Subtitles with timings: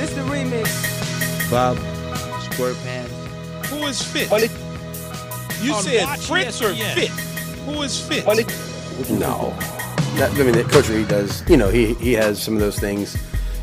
[0.00, 1.50] This the remix.
[1.50, 1.76] Bob,
[2.54, 3.12] square pants.
[3.68, 4.30] Who is fit?
[4.30, 4.50] Well, it-
[5.62, 6.94] you On said Watch Fritz or ESPN.
[6.94, 7.08] fit?
[7.66, 8.24] Who is fit?
[8.24, 8.48] well, it-
[9.10, 9.54] No.
[10.16, 12.78] That, I mean, that Coach Reed does, you know, he, he has some of those
[12.78, 13.14] things,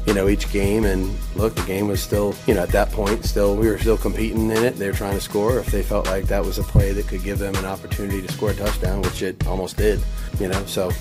[0.05, 0.85] you know, each game.
[0.85, 3.97] And look, the game was still, you know, at that point, still, we were still
[3.97, 4.75] competing in it.
[4.77, 5.57] They were trying to score.
[5.57, 8.31] If they felt like that was a play that could give them an opportunity to
[8.31, 9.99] score a touchdown, which it almost did,
[10.39, 10.91] you know, so.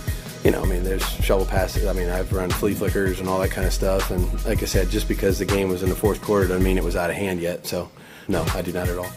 [0.46, 1.88] You know, I mean, there's shovel passes.
[1.88, 4.12] I mean, I've run flea flickers and all that kind of stuff.
[4.12, 6.78] And like I said, just because the game was in the fourth quarter doesn't mean
[6.78, 7.66] it was out of hand yet.
[7.66, 7.90] So,
[8.28, 9.10] no, I do not at all.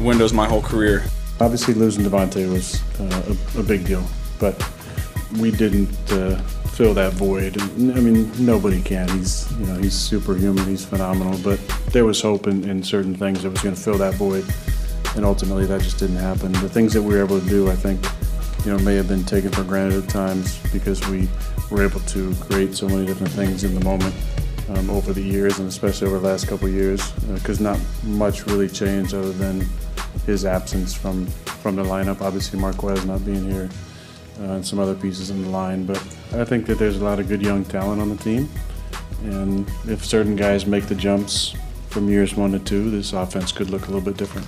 [0.00, 1.02] Windows my whole career.
[1.40, 4.04] Obviously, losing Davante was uh, a, a big deal,
[4.38, 4.54] but
[5.40, 6.40] we didn't uh,
[6.76, 7.60] fill that void.
[7.60, 9.08] And, I mean, nobody can.
[9.08, 10.64] He's you know he's superhuman.
[10.66, 11.40] He's phenomenal.
[11.42, 11.58] But
[11.90, 14.44] there was hope in, in certain things that was going to fill that void,
[15.16, 16.52] and ultimately that just didn't happen.
[16.52, 18.00] The things that we were able to do, I think,
[18.64, 21.28] you know, may have been taken for granted at times because we
[21.70, 24.14] were able to create so many different things in the moment.
[24.68, 28.68] Um, over the years, and especially over the last couple years, because not much really
[28.68, 29.66] changed other than
[30.24, 32.20] his absence from from the lineup.
[32.20, 33.68] Obviously, Marquez not being here,
[34.40, 35.84] uh, and some other pieces in the line.
[35.84, 35.98] But
[36.32, 38.48] I think that there's a lot of good young talent on the team,
[39.24, 41.54] and if certain guys make the jumps
[41.90, 44.46] from years one to two, this offense could look a little bit different.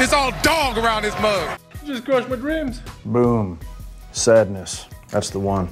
[0.00, 1.60] It's all dog around this mug.
[1.84, 2.80] Just crushed my dreams.
[3.04, 3.58] Boom.
[4.12, 4.86] Sadness.
[5.08, 5.68] That's the one.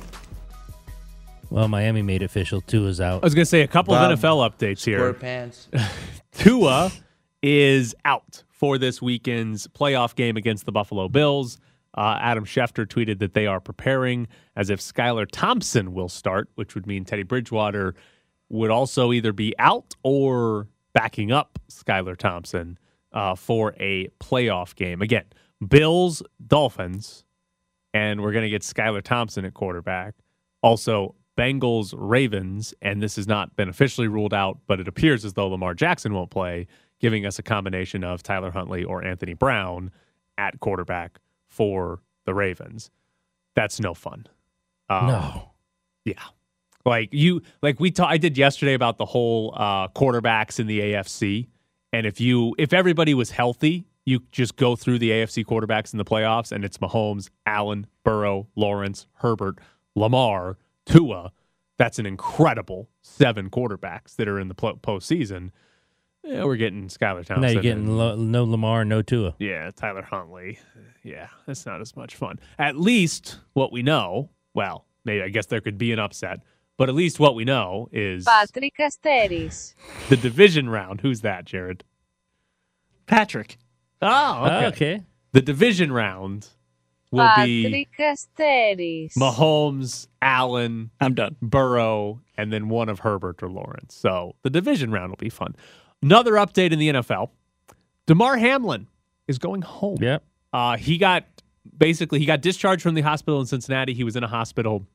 [1.50, 2.60] Well, Miami made official.
[2.60, 3.22] Tua's out.
[3.22, 5.14] I was going to say a couple Bob, of NFL updates Square here.
[5.14, 5.68] pants.
[6.32, 6.92] Tua
[7.42, 11.58] is out for this weekend's playoff game against the Buffalo Bills.
[11.96, 16.74] Uh, Adam Schefter tweeted that they are preparing as if Skylar Thompson will start, which
[16.74, 17.94] would mean Teddy Bridgewater
[18.50, 22.78] would also either be out or backing up Skylar Thompson
[23.12, 25.00] uh, for a playoff game.
[25.02, 25.24] Again,
[25.66, 27.24] Bills, Dolphins,
[27.94, 30.14] and we're going to get Skylar Thompson at quarterback.
[30.62, 35.34] Also, Bengals, Ravens, and this has not been officially ruled out, but it appears as
[35.34, 36.66] though Lamar Jackson won't play,
[37.00, 39.90] giving us a combination of Tyler Huntley or Anthony Brown
[40.36, 42.90] at quarterback for the Ravens.
[43.54, 44.26] That's no fun.
[44.90, 45.50] Um, no.
[46.04, 46.22] Yeah.
[46.84, 50.80] Like you like we ta- I did yesterday about the whole uh quarterbacks in the
[50.80, 51.48] AFC.
[51.92, 55.98] And if you if everybody was healthy, you just go through the AFC quarterbacks in
[55.98, 59.58] the playoffs and it's Mahomes, Allen, Burrow, Lawrence, Herbert,
[59.94, 61.32] Lamar, Tua.
[61.76, 65.50] That's an incredible seven quarterbacks that are in the pl- postseason.
[66.24, 67.40] Yeah, we're getting Skylar Thompson.
[67.42, 69.34] Now you're getting and- lo- no Lamar, no Tua.
[69.38, 70.58] yeah, Tyler Huntley.
[71.04, 72.38] Yeah, that's not as much fun.
[72.58, 76.40] At least what we know, well, maybe I guess there could be an upset,
[76.76, 79.74] but at least what we know is Patrick Asteris.
[80.08, 81.00] the division round.
[81.02, 81.84] Who's that, Jared?
[83.06, 83.58] Patrick.
[84.02, 84.64] Oh, okay.
[84.64, 85.02] Oh, okay.
[85.32, 86.48] The division round
[87.10, 89.14] will be Patrick Asteris.
[89.14, 91.36] Mahomes, Allen, I'm done.
[91.42, 93.94] Burrow, and then one of Herbert or Lawrence.
[93.94, 95.54] So the division round will be fun.
[96.02, 97.30] Another update in the NFL:
[98.06, 98.86] Damar Hamlin
[99.26, 99.98] is going home.
[100.00, 100.22] Yep.
[100.52, 101.24] Uh, he got
[101.76, 103.94] basically he got discharged from the hospital in Cincinnati.
[103.94, 104.86] He was in a hospital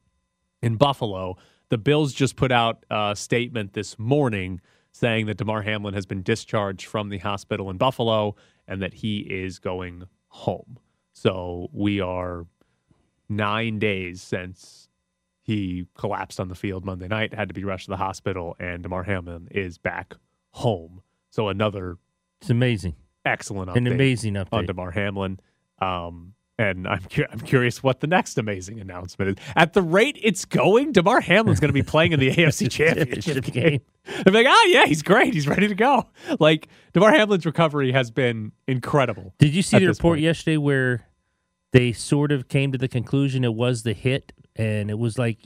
[0.61, 1.37] in Buffalo.
[1.69, 6.21] The Bills just put out a statement this morning saying that Damar Hamlin has been
[6.21, 8.35] discharged from the hospital in Buffalo
[8.67, 10.79] and that he is going home.
[11.11, 12.45] So we are
[13.29, 14.89] nine days since
[15.41, 18.81] he collapsed on the field Monday night, had to be rushed to the hospital, and
[18.83, 20.13] Damar Hamlin is back
[20.51, 21.01] home.
[21.29, 21.97] So another
[22.41, 22.95] It's amazing.
[23.25, 24.53] excellent update An amazing update.
[24.53, 25.39] on Damar Hamlin.
[25.79, 29.45] Um, and I'm cu- I'm curious what the next amazing announcement is.
[29.55, 33.45] At the rate it's going, Damar Hamlin's going to be playing in the AFC Championship
[33.45, 33.81] game.
[34.23, 35.33] They're like, oh yeah, he's great.
[35.33, 36.05] He's ready to go.
[36.39, 39.33] Like Damar Hamlin's recovery has been incredible.
[39.39, 40.21] Did you see the report point.
[40.21, 41.07] yesterday where
[41.71, 45.39] they sort of came to the conclusion it was the hit, and it was like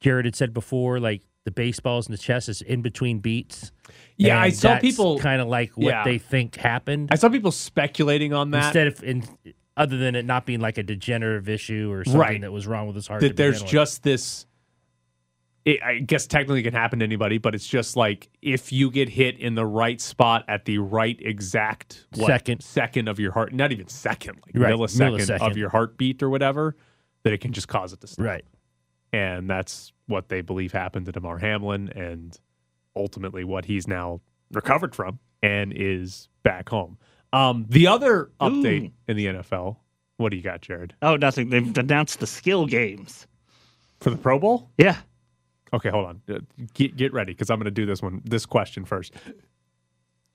[0.00, 3.72] Jared had said before, like the baseballs and the chest is in between beats.
[4.16, 6.04] Yeah, I saw that's people- kind of like what Yeah.
[6.04, 8.66] they think happened I saw people speculating on that.
[8.66, 9.24] instead of in,
[9.76, 12.40] other than it not being like a degenerative issue or something Right.
[12.40, 13.20] that was wrong with his heart.
[13.22, 14.46] that there's just this
[15.64, 18.90] it, I guess technically it can happen to anybody, but it's just like if you
[18.90, 22.62] get hit in the right spot at the right exact what, Second.
[22.64, 25.50] second of your heart, not even second, like Right, millisecond, millisecond.
[25.52, 26.76] of your heartbeat or whatever,
[27.22, 28.24] that it can just cause it to stop.
[28.26, 28.44] right.
[29.12, 32.36] And that's what they believe happened to Damar Hamlin and
[32.96, 34.20] ultimately what he's now
[34.50, 36.98] recovered from and is back home.
[37.32, 38.92] Um, the other update Ooh.
[39.08, 39.76] in the NFL,
[40.18, 40.94] what do you got, Jared?
[41.02, 41.48] Oh, nothing.
[41.50, 43.26] They've announced the skill games.
[44.00, 44.68] For the Pro Bowl?
[44.78, 44.96] Yeah.
[45.72, 46.22] Okay, hold on.
[46.28, 46.38] Uh,
[46.74, 48.20] Get get ready because I'm going to do this one.
[48.24, 49.14] This question first.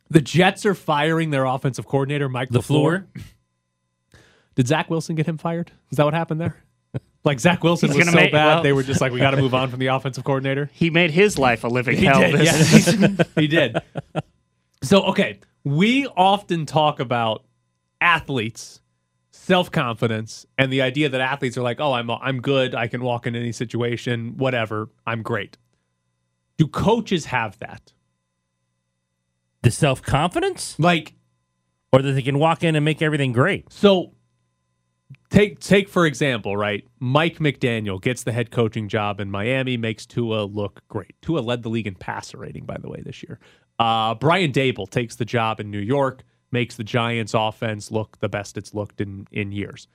[0.09, 2.63] The Jets are firing their offensive coordinator, Mike The LaFleur.
[2.65, 3.07] floor.
[4.55, 5.71] Did Zach Wilson get him fired?
[5.91, 6.55] Is that what happened there?
[7.23, 9.31] Like Zach Wilson He's was so make- bad, well- they were just like, we got
[9.31, 10.69] to move on from the offensive coordinator.
[10.73, 12.21] He made his life a living He hell.
[12.21, 13.27] did, this yes.
[13.35, 13.75] he did.
[14.81, 17.44] So, okay, we often talk about
[18.00, 18.81] athletes,
[19.31, 22.74] self confidence, and the idea that athletes are like, "Oh, I'm I'm good.
[22.75, 24.90] I can walk in any situation, whatever.
[25.06, 25.58] I'm great."
[26.58, 27.94] Do coaches have that?
[29.62, 31.14] The self confidence, Like,
[31.92, 33.72] or that they can walk in and make everything great.
[33.72, 34.14] so
[35.30, 36.88] take take for example, right?
[37.00, 41.15] Mike McDaniel gets the head coaching job in Miami, makes Tua look great.
[41.21, 43.39] Tua led the league in passer rating, by the way, this year.
[43.80, 48.30] Uh, Brian Daboll takes the job in New York, makes the Giants offense look the
[48.30, 49.88] best it's looked in in years.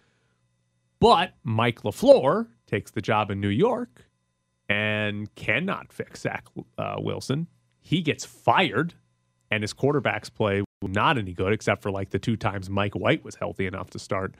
[1.01, 4.07] But Mike LaFleur takes the job in New York
[4.69, 6.47] and cannot fix Zach
[6.79, 7.49] uh, Wilson.
[7.81, 8.95] He gets fired,
[9.51, 13.25] and his quarterbacks play not any good, except for like the two times Mike White
[13.25, 14.37] was healthy enough to start.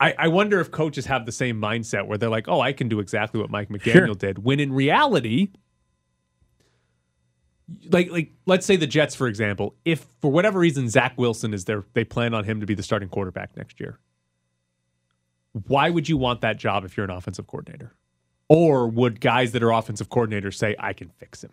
[0.00, 2.88] I, I wonder if coaches have the same mindset where they're like, oh, I can
[2.88, 4.14] do exactly what Mike McDaniel Sure.
[4.14, 5.48] did, when in reality,
[7.90, 11.64] like like let's say the Jets, for example, if for whatever reason Zach Wilson is
[11.64, 13.98] there, they plan on him to be the starting quarterback next year.
[15.68, 17.94] Why would you want that job if you're an offensive coordinator?
[18.48, 21.52] Or would guys that are offensive coordinators say, I can fix him?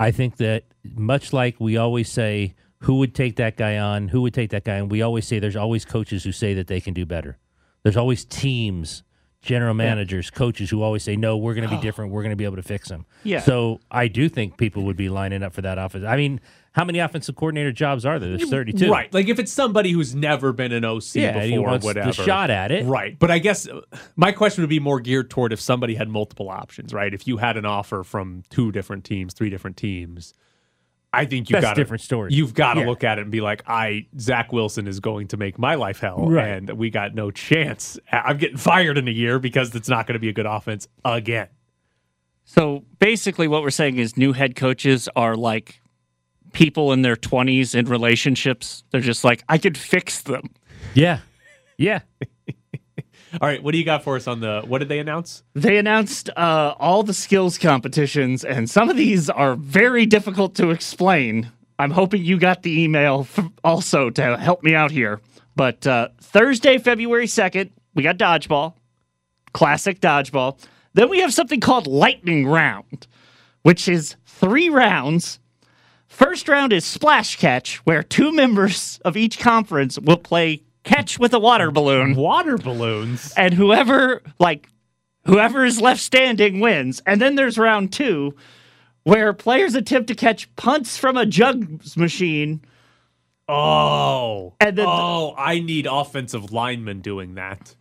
[0.00, 4.08] I think that much like we always say, who would take that guy on?
[4.08, 4.76] Who would take that guy?
[4.76, 7.38] And we always say there's always coaches who say that they can do better.
[7.84, 9.04] There's always teams,
[9.42, 12.10] general managers, coaches who always say, no, we're going to be different.
[12.10, 13.40] We're going to be able to fix them." Yeah.
[13.40, 16.04] So I do think people would be lining up for that offense.
[16.04, 16.40] I mean,
[16.72, 18.30] how many offensive coordinator jobs are there?
[18.36, 18.90] There's 32.
[18.90, 19.12] Right.
[19.14, 22.12] Like if it's somebody who's never been an OC Yeah, before, the whatever.
[22.12, 22.84] shot at it.
[22.86, 23.16] Right.
[23.16, 23.82] But I guess uh,
[24.16, 27.14] my question would be more geared toward if somebody had multiple options, right?
[27.14, 30.34] If you had an offer from two different teams, three different teams,
[31.14, 32.32] I think you That's got different story.
[32.32, 32.86] You've got to Yeah.
[32.86, 36.00] look at it and be like, I Zach Wilson is going to make my life
[36.00, 36.48] hell, Right.
[36.48, 37.98] and we got no chance.
[38.12, 40.88] I'm getting fired in a year because it's not going to be a good offense
[41.04, 41.48] again.
[42.44, 45.80] So basically, what we're saying is new head coaches are like
[46.52, 48.84] people in their 20s in relationships.
[48.90, 50.50] They're just like, I could fix them.
[50.94, 51.20] Yeah.
[51.78, 52.00] Yeah.
[53.40, 54.62] All right, what do you got for us on the?
[54.66, 55.42] What did they announce?
[55.54, 60.70] They announced uh, all the skills competitions, and some of these are very difficult to
[60.70, 61.50] explain.
[61.78, 63.26] I'm hoping you got the email
[63.64, 65.20] also to help me out here.
[65.56, 68.74] But uh, Thursday, February 2nd, we got dodgeball,
[69.52, 70.58] classic dodgeball.
[70.92, 73.08] Then we have something called lightning round,
[73.62, 75.40] which is three rounds.
[76.06, 81.34] First round is splash catch, where two members of each conference will play catch with
[81.34, 83.32] a water balloon Water balloons.
[83.36, 84.68] and whoever like
[85.26, 87.00] whoever is left standing wins.
[87.06, 88.34] And then there's round two,
[89.04, 92.60] where players attempt to catch punts from a jugs machine.
[93.48, 97.74] Oh, And then- oh, I need offensive linemen doing that.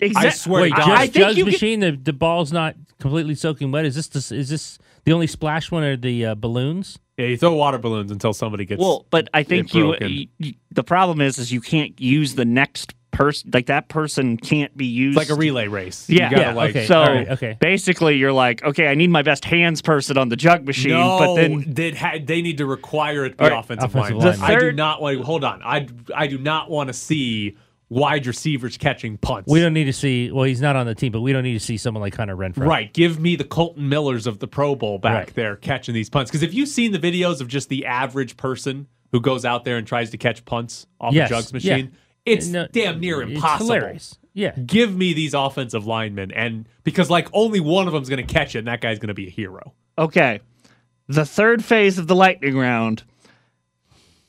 [0.00, 1.80] Exact- I swear Wait, to just I think Judge you get- machine.
[1.80, 3.84] The the ball's not completely soaking wet.
[3.84, 6.98] Is this the, is this the only splash one or the uh, balloons?
[7.18, 8.80] Yeah, you throw water balloons until somebody gets.
[8.80, 12.44] Well, but I think you, you, you- The problem is, is you can't use the
[12.44, 13.50] next person.
[13.52, 15.18] Like that person can't be used.
[15.18, 16.08] it's like a relay race.
[16.08, 16.30] Yeah.
[16.30, 16.70] you gotta Yeah, like.
[16.70, 16.86] okay.
[16.86, 17.56] So All right, okay.
[17.60, 21.18] basically, you're like, okay, I need my best hands person on the jug machine, No,
[21.18, 24.38] but then they'd ha- they need to require it be All right, offensive, offensive line.
[24.38, 24.50] lineman.
[24.56, 25.20] I do not want.
[25.22, 27.56] Hold on, I I do not want to see
[27.90, 29.50] wide receivers catching punts.
[29.50, 30.30] We don't need to see.
[30.30, 32.36] Well, he's not on the team, but we don't need to see someone like Hunter
[32.36, 32.66] Renfrow.
[32.66, 35.34] Right, give me the Kolton Millers of the Pro Bowl back Right.
[35.34, 36.30] there catching these punts.
[36.30, 39.76] Because if you've seen the videos of just the average person who goes out there
[39.78, 41.74] and tries to catch punts off Yes, a jugs yeah.
[41.76, 41.92] machine,
[42.26, 43.74] it's No, damn near it's impossible.
[43.74, 44.18] hilarious.
[44.34, 44.50] Yeah.
[44.66, 48.54] Give me these offensive linemen, and because like only one of them's going to catch
[48.54, 49.72] it, and that guy's going to be a hero.
[49.96, 50.40] Okay.
[51.08, 53.02] The third phase of the lightning round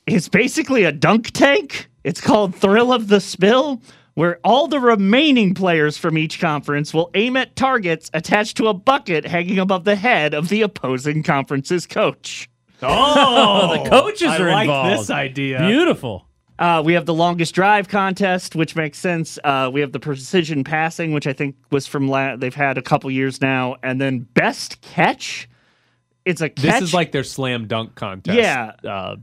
[0.06, 1.89] is basically a dunk tank.
[2.04, 3.82] It's called Thrill of the Spill,
[4.14, 8.74] where all the remaining players from each conference will aim at targets attached to a
[8.74, 12.48] bucket hanging above the head of the opposing conference's coach.
[12.82, 15.00] Oh, the coaches I are like involved.
[15.00, 15.58] this idea.
[15.66, 16.26] Beautiful.
[16.58, 19.38] Uh, we have the longest drive contest, which makes sense.
[19.44, 22.82] Uh, we have the precision passing, which I think was from la- they've had a
[22.82, 25.46] couple years now, and then best catch.
[26.24, 26.62] It's a catch.
[26.62, 28.38] This is like their slam dunk contest.
[28.38, 28.72] Yeah.
[28.82, 29.16] Uh,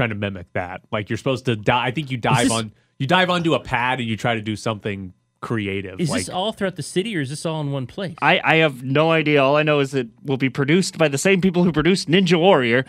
[0.00, 0.80] trying to mimic that.
[0.90, 1.86] Like you're supposed to die.
[1.86, 4.40] I think you dive this- on you dive onto a pad and you try to
[4.42, 6.00] do something creative.
[6.00, 8.14] Is like this all throughout the city, or is this all in one place?
[8.20, 9.42] I, I have no idea.
[9.42, 12.38] All I know is it will be produced by the same people who produced Ninja
[12.38, 12.84] Warrior.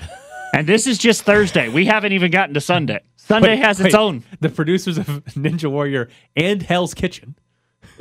[0.54, 1.70] and this is just Thursday.
[1.70, 3.00] We haven't even gotten to Sunday.
[3.16, 4.00] Sunday Wait, has its wait.
[4.02, 4.24] own.
[4.42, 7.36] the producers of Ninja Warrior and Hell's Kitchen.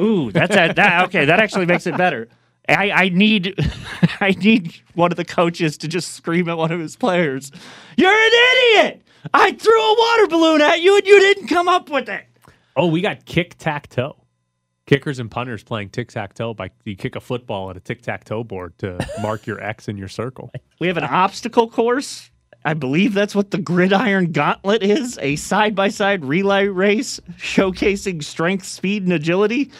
[0.00, 1.26] Ooh, that's a, that okay.
[1.26, 2.29] That actually makes it better.
[2.71, 3.55] I, I need
[4.21, 7.50] I need one of the coaches to just scream at one of his players.
[7.97, 9.03] You're an idiot!
[9.35, 12.25] I threw a water balloon at you and you didn't come up with it.
[12.77, 14.17] Oh, we got kick tack toe.
[14.87, 18.03] Kickers and punters playing tic tac toe by you kick a football at a tic
[18.03, 20.50] tac toe board to mark your X in your circle.
[20.81, 22.31] We have an obstacle course.
[22.65, 28.23] I believe that's what the Gridiron Gauntlet is a side by side relay race showcasing
[28.23, 29.71] strength, speed, and agility.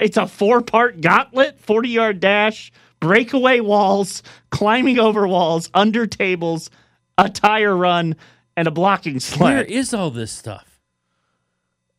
[0.00, 6.70] It's a four part gauntlet, 40 yard dash, breakaway walls, climbing over walls, under tables,
[7.18, 8.16] a tire run,
[8.56, 9.66] and a blocking Where sled.
[9.70, 10.80] is all this stuff?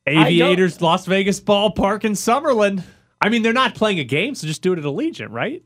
[0.06, 2.84] Aviators, Las Vegas ballpark in Summerlin.
[3.22, 5.64] I mean, they're not playing a game, so just do it at Allegiant, right?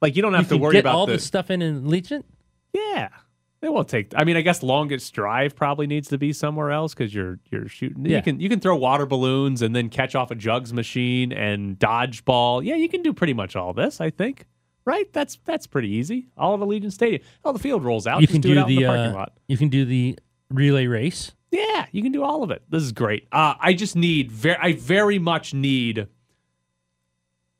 [0.00, 1.60] Like you don't have you to can worry get about all the, this stuff in
[1.60, 2.24] in Legion.
[2.72, 3.08] Yeah,
[3.62, 4.12] it won't take.
[4.16, 7.68] I mean, I guess longest drive probably needs to be somewhere else because you're you're
[7.68, 8.06] shooting.
[8.06, 8.16] Yeah.
[8.16, 11.78] You can you can throw water balloons and then catch off a jugs machine and
[11.78, 12.64] dodgeball.
[12.64, 14.00] Yeah, you can do pretty much all this.
[14.00, 14.46] I think.
[14.86, 15.12] Right?
[15.12, 16.28] That's that's pretty easy.
[16.38, 17.22] All of Allegiant Stadium.
[17.44, 18.22] Oh, the field rolls out.
[18.22, 19.32] you Just can do, it do out in the, the parking uh, lot.
[19.46, 21.32] you can do the relay race.
[21.50, 22.62] Yeah, you can do all of it.
[22.70, 23.28] This is great.
[23.30, 26.06] Uh, I just need very, I very much need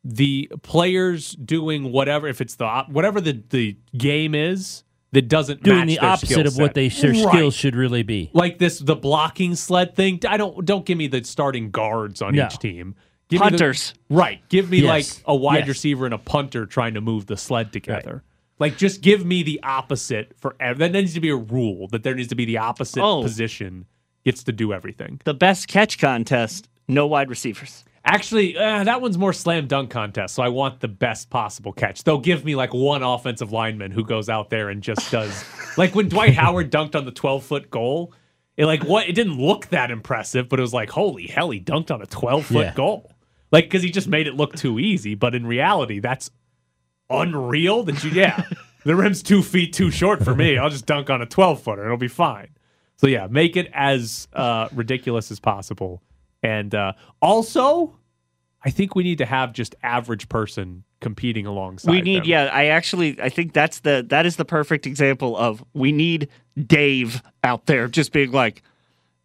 [0.02, 2.26] the players doing whatever.
[2.26, 6.46] If it's the whatever the the game is that doesn't Doing match the their opposite
[6.46, 7.28] of what they their Right.
[7.28, 8.30] skills should really be.
[8.32, 10.20] Like this, the blocking sled thing.
[10.28, 12.46] I don't don't give me the starting guards on No.
[12.46, 12.94] each team.
[13.28, 13.94] Give me the- Punters.
[14.08, 14.40] right.
[14.48, 14.88] Give me Yes.
[14.88, 15.68] like a wide Yes.
[15.68, 18.22] receiver and a punter trying to move the sled together.
[18.58, 22.02] Like just give me the opposite for ev- that needs to be a rule that
[22.02, 23.22] there needs to be the opposite Oh.
[23.22, 23.86] position
[24.24, 25.20] gets to do everything.
[25.24, 27.84] The best catch contest, no wide receivers.
[28.12, 32.02] Actually, uh, that one's more slam dunk contest, so I want the best possible catch.
[32.02, 35.44] They'll give me like one offensive lineman who goes out there and just does
[35.78, 38.12] like when Dwight Howard dunked on the 12 foot goal.
[38.56, 41.60] It like what it didn't look that impressive, but it was like holy hell, he
[41.60, 42.74] dunked on a 12 foot Yeah.
[42.74, 43.12] goal.
[43.52, 46.32] Like because he just made it look too easy, but in reality, that's
[47.08, 47.84] unreal.
[47.84, 48.42] That you yeah,
[48.84, 50.58] the rim's two feet too short for me.
[50.58, 52.48] I'll just dunk on a 12 footer, it'll be fine.
[52.96, 56.02] So yeah, make it as uh, ridiculous as possible.
[56.42, 57.96] And uh, also,
[58.64, 61.90] I think we need to have just average person competing alongside.
[61.90, 62.28] we need them.
[62.28, 66.28] yeah i actually i think that's the that is the perfect example of we need
[66.66, 68.62] dave out there just being like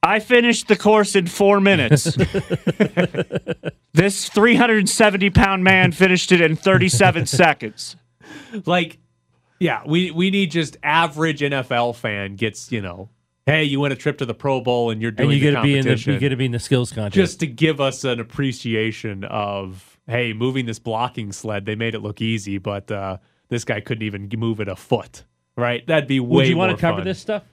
[0.01, 2.06] i finished the course in four minutes
[3.94, 7.98] this 370 pound man finished it in 37 seconds
[8.65, 8.98] like,
[9.60, 13.10] yeah, we we need just average NFL fan gets you know,
[13.46, 15.52] hey, you win a trip to the Pro Bowl and you're doing And you the
[15.54, 16.14] got to be in the competition.
[16.14, 17.14] you got to be in the skills contest.
[17.16, 22.00] just to give us an appreciation of hey, moving this blocking sled, they made it
[22.00, 23.18] look easy, but uh,
[23.50, 25.24] this guy couldn't even move it a foot.
[25.58, 25.86] Right?
[25.88, 27.44] That'd be way Would you want want to cover this stuff?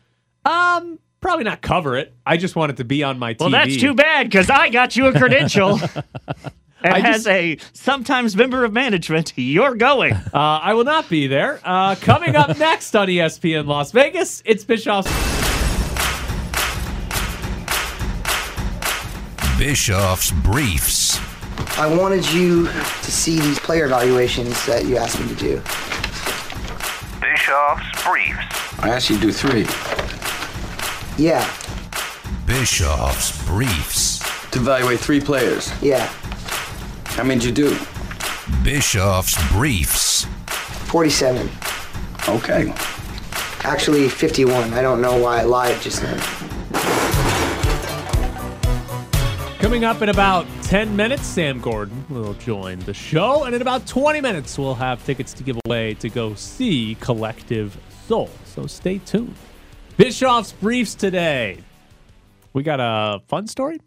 [0.44, 2.12] Um, probably not cover it.
[2.26, 3.40] I just want it to be on my TV.
[3.40, 5.78] well that's too bad because i got you a credential
[6.82, 11.08] and I as just- a sometimes member of management you're going Uh, I will not
[11.08, 11.60] be there.
[11.62, 15.41] Uh, coming up next on ESPN Las Vegas, it's Bischoff's.
[19.62, 21.20] Bischoff's Briefs.
[21.78, 25.54] I wanted you to see these player evaluations that you asked me to do.
[27.20, 28.80] Bischoff's Briefs.
[28.80, 29.60] I asked you to do three.
[31.16, 31.48] Yeah,
[32.44, 34.18] Bischoff's Briefs.
[34.50, 35.72] To evaluate three players.
[35.80, 36.06] yeah.
[37.04, 37.78] How many did you do?
[38.64, 40.24] Bischoff's Briefs.
[40.90, 41.48] 47.
[42.28, 42.74] Okay.
[43.62, 44.72] Actually, 51.
[44.72, 46.41] I don't know why I lied just now.
[49.62, 53.44] Coming up in about 10 minutes, Sam Gordon will join the show.
[53.44, 57.78] And in about 20 minutes, we'll have tickets to give away to go see Collective
[58.08, 58.28] Soul.
[58.44, 59.36] So stay tuned.
[59.96, 61.58] Bischoff's Briefs today.
[62.52, 63.78] We got a fun story.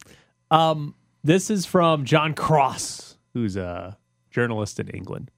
[0.50, 3.98] Um, this is from John Cross, who's a
[4.32, 5.29] journalist in England.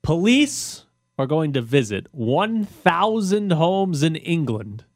[0.00, 0.86] Police
[1.18, 4.86] are going to visit 1,000 homes in England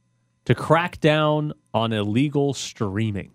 [0.47, 3.33] to crack down on illegal streaming.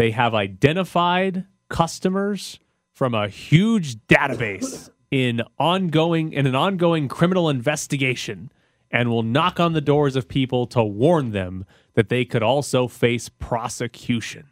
[0.00, 2.58] They have identified customers
[2.94, 8.50] from a huge database in ongoing in an ongoing criminal investigation
[8.90, 11.66] and will knock on the doors of people to warn them
[11.96, 14.48] that they could also face prosecution.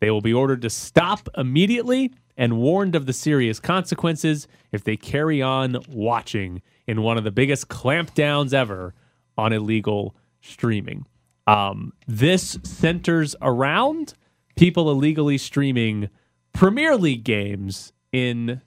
[0.00, 4.96] They will be ordered to stop immediately and warned of the serious consequences if they
[4.96, 8.96] carry on watching in one of the biggest clampdowns ever
[9.36, 11.06] on illegal streaming.
[11.46, 14.14] Um, this centers around
[14.58, 16.08] people illegally streaming
[16.52, 18.60] Premier League games in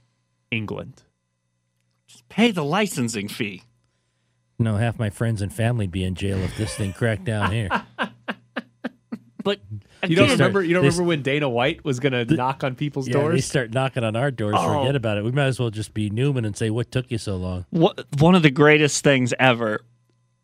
[0.49, 1.03] England.
[2.07, 3.63] Just pay the licensing fee
[4.59, 7.69] No, half my friends and family be in jail if this thing cracked down here.
[9.43, 9.59] but
[10.07, 10.61] You don't remember?
[10.63, 13.73] You don't remember when Dana White was going to knock on people's Yeah, they start
[13.73, 14.55] knocking on our doors.
[14.57, 14.79] Oh.
[14.79, 15.23] Forget about it.
[15.23, 18.05] We might as well just be Newman and say, "What took you so long?" What,
[18.19, 19.81] one of the greatest things ever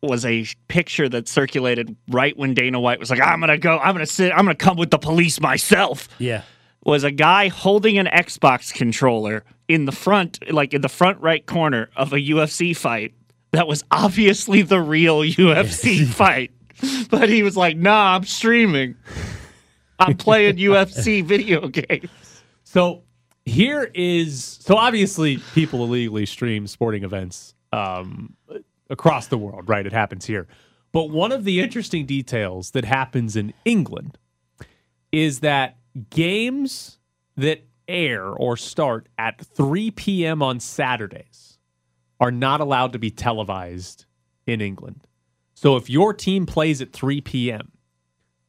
[0.02, 3.94] was a picture that circulated right when Dana White was like, "I'm gonna go, I'm
[3.94, 6.42] gonna sit, I'm gonna come with the police myself." Yeah,
[6.84, 11.44] was a guy holding an Xbox controller in the front, like in the front right
[11.44, 13.14] corner of a UFC fight
[13.52, 16.52] that was obviously the real UFC fight.
[17.10, 18.94] But he was like, nah, I'm streaming.
[19.98, 22.08] I'm playing UFC video games.
[22.62, 23.02] So
[23.44, 28.36] here is so obviously people illegally stream sporting events um,
[28.90, 29.86] across the world, right?
[29.86, 30.46] It happens here.
[30.92, 34.18] But one of the interesting details that happens in England
[35.12, 35.76] is that
[36.10, 36.98] games
[37.36, 40.42] that air or start at 3 p.m.
[40.42, 41.58] on Saturdays
[42.20, 44.06] are not allowed to be televised
[44.46, 45.06] in England.
[45.54, 47.72] So if your team plays at 3 p.m.,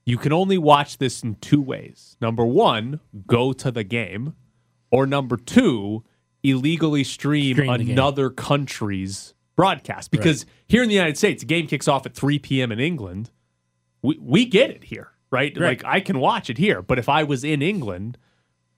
[0.05, 2.17] you can only watch this in two ways.
[2.19, 4.33] Number one, go to the game,
[4.91, 6.03] or number two,
[6.41, 10.09] illegally stream, Stream another country's broadcast.
[10.09, 12.71] Because here in the United States, the game kicks off at 3 p.m.
[12.71, 13.29] in England.
[14.01, 15.51] We, we get it here, right?
[15.57, 15.83] Right.
[15.83, 16.81] Like I can watch it here.
[16.81, 18.17] But if I was in England,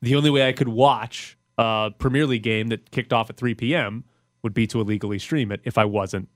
[0.02, 3.54] the only way I could watch a Premier League game that kicked off at 3
[3.54, 4.06] p.m.
[4.42, 6.30] would be to illegally stream it if I wasn't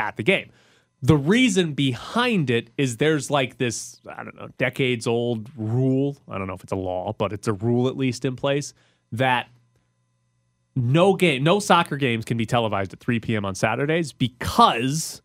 [0.00, 0.50] at the game.
[1.00, 6.16] The reason behind it is there's like this, I don't know, decades old rule.
[6.28, 8.74] I don't know if it's a law, but it's a rule at least in place
[9.12, 9.48] that
[10.76, 13.44] no game, no soccer games can be televised at 3 p.m.
[13.44, 15.22] on Saturdays because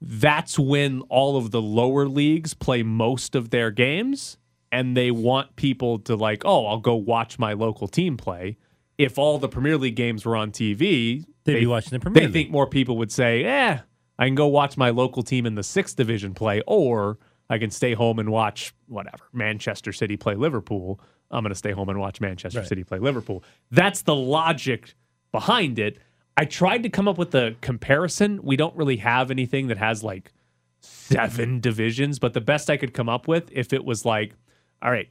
[0.00, 4.38] that's when all of the lower leagues play most of their games
[4.70, 8.56] and they want people to like, oh, I'll go watch my local team play.
[8.98, 12.20] If all the Premier League games were on TV, They'd they, be watching the Premier
[12.20, 12.32] They League.
[12.32, 13.78] think more people would say, eh,
[14.18, 17.70] I can go watch my local team in the sixth division play, or I can
[17.70, 21.00] stay home and watch whatever Manchester City play Liverpool.
[21.30, 22.68] I'm going to stay home and watch Manchester Right.
[22.68, 23.44] City play Liverpool.
[23.70, 24.94] That's the logic
[25.32, 25.98] behind it.
[26.36, 28.40] I tried to come up with a comparison.
[28.42, 30.32] We don't really have anything that has like
[30.80, 34.34] seven divisions, but the best I could come up with, if it was like,
[34.80, 35.08] all right,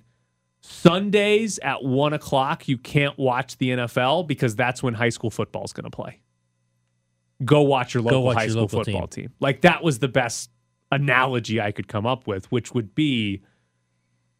[0.61, 5.63] Sundays at one o'clock, you can't watch the NFL because that's when high school football
[5.65, 6.19] is going to play.
[7.45, 9.31] Go watch your local watch high your school local football team.
[9.39, 10.49] Like that was the best
[10.91, 13.41] analogy I could come up with, which would be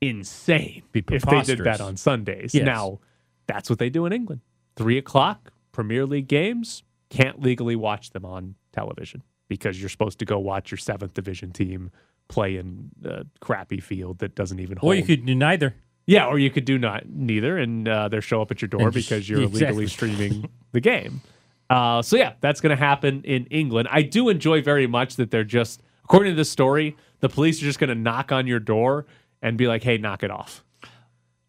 [0.02, 2.54] insane if they did that on Sundays.
[2.54, 2.66] Yes.
[2.66, 3.00] Now,
[3.48, 4.42] that's what they do in England.
[4.76, 10.26] Three o'clock, Premier League games, can't legally watch them on television because you're supposed to
[10.26, 11.90] go watch your seventh division team
[12.28, 14.94] play in a crappy field that doesn't even hold.
[14.94, 15.76] Or you could do neither.
[16.06, 18.92] Yeah, or you could do not neither, and uh, they'll show up at your door
[18.92, 21.22] because you're illegally streaming the game.
[21.70, 23.90] Uh, so yeah, that's going to happen in England.
[23.92, 27.66] I do enjoy very much that they're just, according to this story, the police are
[27.66, 29.06] just going to knock on your door
[29.42, 30.64] and be like, "Hey, knock it off."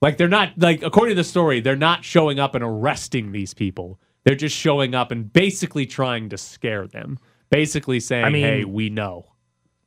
[0.00, 3.54] Like they're not like according to the story, they're not showing up and arresting these
[3.54, 4.00] people.
[4.24, 7.18] They're just showing up and basically trying to scare them,
[7.50, 9.26] basically saying, I mean- "Hey, we know."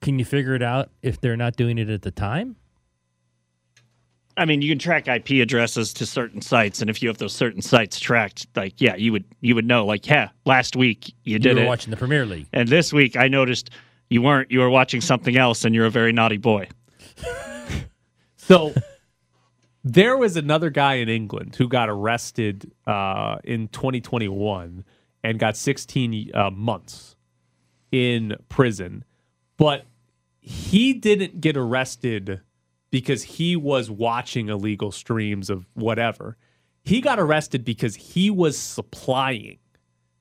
[0.02, 2.56] Can you figure it out if they're not doing it at the time?
[4.38, 7.34] I mean, you can track IP addresses to certain sites, and if you have those
[7.36, 9.86] certain sites tracked, like yeah, you would you would know.
[9.86, 12.48] Like yeah, last week you did you were it, watching the Premier League.
[12.52, 13.70] and this week I noticed
[14.10, 14.50] you weren't.
[14.50, 16.68] You were watching something else, and you're a very naughty boy.
[18.52, 18.74] So
[19.86, 24.84] there was another guy in England who got arrested uh, in 2021
[25.24, 27.16] and got 16 uh, months
[27.94, 29.06] in prison,
[29.56, 29.86] but
[30.42, 32.42] he didn't get arrested
[32.90, 36.36] because he was watching illegal streams of whatever.
[36.84, 39.60] He got arrested because he was supplying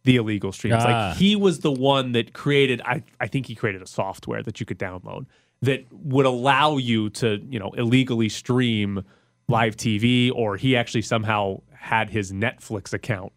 [0.04, 0.76] the illegal streams.
[0.78, 1.08] Ah.
[1.08, 4.60] Like he was the one that created I, I think he created a software that
[4.60, 5.26] you could download
[5.62, 9.04] that would allow you to, you know, illegally stream
[9.48, 13.32] live TV or he actually somehow had his Netflix account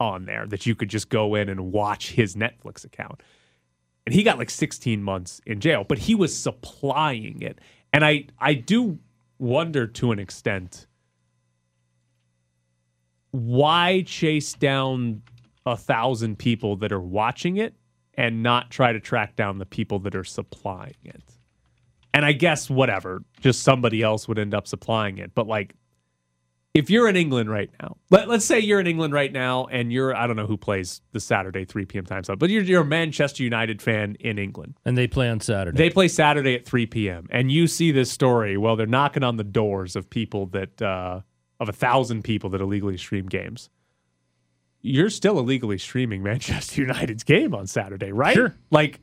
[0.00, 3.22] on there that you could just go in and watch his Netflix account.
[4.06, 7.60] And he got like 16 months in jail, but he was supplying it.
[7.92, 8.98] And I I do
[9.38, 10.86] wonder to an extent
[13.30, 15.22] why chase down
[15.66, 17.74] a thousand people that are watching it
[18.14, 21.22] and not try to track down the people that are supplying it.
[22.12, 25.32] And I guess whatever, just somebody else would end up supplying it.
[25.34, 25.74] But like,
[26.72, 29.92] if you're in England right now, let, let's say you're in England right now and
[29.92, 32.04] you're, I don't know who plays the Saturday 3 p.m.
[32.06, 34.74] time slot, but you're, you're a Manchester United fan in England.
[34.84, 35.76] And they play on Saturday.
[35.76, 37.26] They play Saturday at 3 p.m.
[37.30, 38.56] And you see this story.
[38.56, 41.20] Well, they're knocking on the doors of people that, uh,
[41.58, 43.68] of a thousand people that illegally stream games.
[44.80, 48.34] You're still illegally streaming Manchester United's game on Saturday, right?
[48.34, 48.54] Sure.
[48.70, 49.00] Like,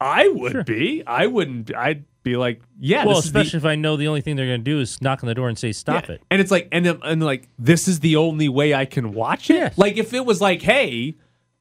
[0.00, 0.64] I would Sure.
[0.64, 1.02] be.
[1.06, 1.74] I wouldn't.
[1.74, 3.04] I'd be like, yeah.
[3.04, 4.80] well, this is the- especially if I know the only thing they're going to do
[4.80, 6.14] is knock on the door and say, stop yeah.
[6.14, 6.22] it.
[6.30, 9.54] And it's like, and and like, this is the only way I can watch it.
[9.54, 9.78] Yes.
[9.78, 11.16] Like, if it was like, hey,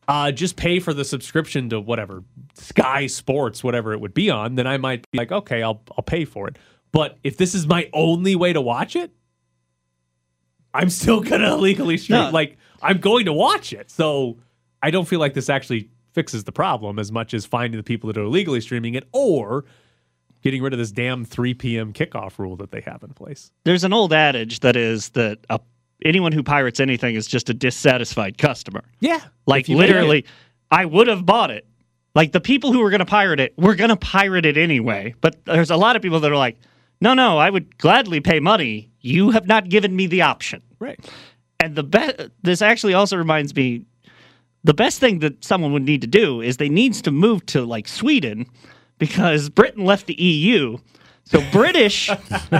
[0.07, 2.23] uh, just pay for the subscription to whatever
[2.53, 6.03] Sky Sports, whatever it would be on, then I might be like, okay, I'll I'll
[6.03, 6.57] pay for it.
[6.91, 9.11] But if this is my only way to watch it,
[10.73, 12.19] I'm still gonna illegally stream.
[12.19, 12.29] No.
[12.29, 13.89] Like I'm going to watch it.
[13.89, 14.37] So
[14.81, 18.07] I don't feel like this actually fixes the problem as much as finding the people
[18.07, 19.65] that are illegally streaming it or
[20.45, 21.91] getting rid of this damn 3 p.m.
[21.91, 23.51] kickoff rule that they have in place.
[23.63, 25.59] There's an old adage that is that a,
[26.05, 28.83] anyone who pirates anything is just a dissatisfied customer.
[28.99, 29.21] Yeah.
[29.47, 30.25] Like If you make literally,
[30.69, 31.65] I would have bought it.
[32.13, 35.15] Like the people who were going to pirate it were going to pirate it anyway.
[35.19, 36.57] But there's a lot of people that are like,
[37.01, 38.91] no, no, I would gladly pay money.
[39.01, 40.61] You have not given me the option.
[40.79, 40.99] Right.
[41.59, 42.29] And the best.
[42.43, 43.83] This actually also reminds me.
[44.63, 47.65] The best thing that someone would need to do is they needs to move to
[47.65, 48.47] like Sweden,
[48.97, 50.77] because Britain left the EU.
[51.27, 52.11] So British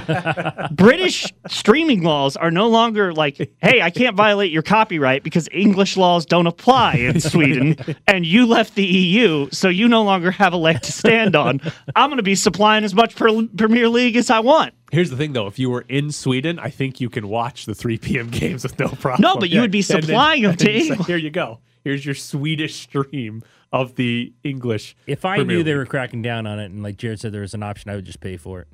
[0.71, 5.98] British streaming laws are no longer like, hey, I can't violate your copyright because English
[5.98, 7.76] laws don't apply in Sweden,
[8.08, 11.62] and you left the EU, so you no longer have a leg to stand on.
[11.95, 14.74] I'm going to be supplying as much per- Premier League as I want.
[14.91, 15.48] Here's the thing, though.
[15.48, 18.30] If you were in Sweden, I think you can watch the 3 p.m.
[18.30, 19.21] games with no problem.
[19.21, 21.60] No, but you would be And then- supplying them to like, Here you go.
[21.84, 23.43] Here's your Swedish stream
[23.75, 24.95] of the English.
[25.05, 25.79] If I Premier knew they League.
[25.79, 28.05] were cracking down on it, and like Jared said, there was an option, I would
[28.05, 28.69] just pay for it.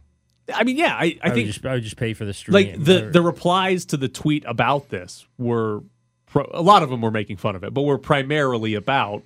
[0.53, 2.53] I mean, yeah, I, I, would think just, I would just pay for the stream.
[2.53, 5.81] like the the replies to the tweet about this were
[6.27, 9.23] pro- a lot of them were making fun of it, but were primarily about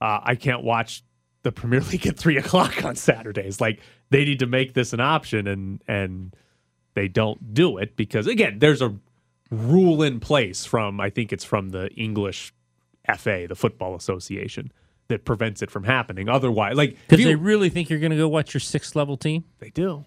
[0.00, 1.04] uh, I can't watch
[1.44, 3.60] the Premier League at three o'clock on Saturdays.
[3.60, 6.34] Like they need to make this an option, and and
[6.94, 8.92] they don't do it because again, there's a
[9.52, 12.52] rule in place from I think it's from the English
[13.16, 14.72] FA, the Football Association,
[15.08, 16.28] that prevents it from happening.
[16.28, 19.16] Otherwise, like if because they really think you're going to go watch your sixth level
[19.16, 19.44] team.
[19.58, 20.04] they do.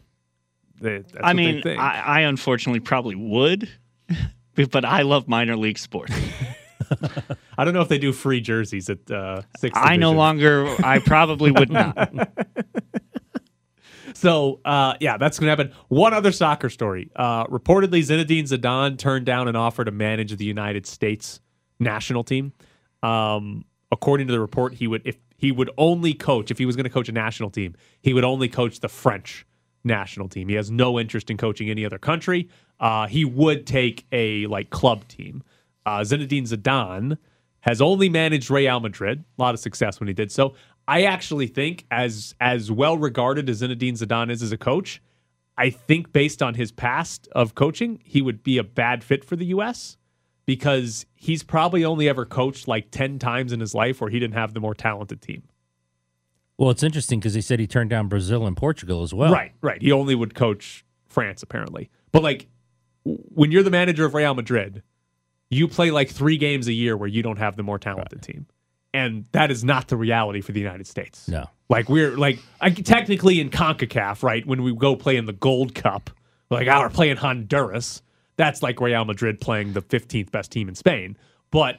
[0.79, 1.79] They, that's I what they mean, think.
[1.79, 3.69] I, I unfortunately probably would,
[4.55, 6.13] but I love minor league sports.
[7.57, 9.77] I don't know if they do free jerseys at uh, six.
[9.77, 12.29] I no longer, I probably would not.
[14.17, 15.77] So uh, yeah, that's going to happen.
[15.89, 17.11] One other soccer story.
[17.15, 21.39] Uh, reportedly, Zinedine Zidane turned down an offer to manage the United States
[21.79, 22.51] national team.
[23.03, 26.75] Um, according to the report, he would if he would only coach if he was
[26.75, 29.45] going to coach a national team, he would only coach the French
[29.83, 30.49] national team.
[30.49, 32.49] He has no interest in coaching any other country.
[32.79, 35.43] Uh, he would take a like club team.
[35.85, 37.17] Uh, Zinedine Zidane
[37.61, 39.23] has only managed Real Madrid.
[39.37, 40.53] A lot of success when he did so.
[40.87, 45.01] I actually think, as as well regarded as Zinedine Zidane is as a coach,
[45.57, 49.35] I think based on his past of coaching, he would be a bad fit for
[49.35, 49.97] the U.S.
[50.47, 54.33] because he's probably only ever coached like ten times in his life where he didn't
[54.33, 55.43] have the more talented team.
[56.57, 59.31] Well, it's interesting because he said he turned down Brazil and Portugal as well.
[59.31, 59.79] Right, right.
[59.79, 61.91] He only would coach France apparently.
[62.11, 62.47] But like
[63.03, 64.81] when you're the manager of Real Madrid,
[65.49, 68.47] you play like 3 games a year where you don't have the more talented team.
[68.93, 71.27] And that is not the reality for the United States.
[71.27, 71.45] No.
[71.69, 74.45] Like we're like I, technically in CONCACAF, right?
[74.47, 76.09] When we go play in the Gold Cup,
[76.49, 78.01] like oh, we're playing Honduras.
[78.37, 81.17] That's like Real Madrid playing the 15th best team in Spain.
[81.51, 81.77] But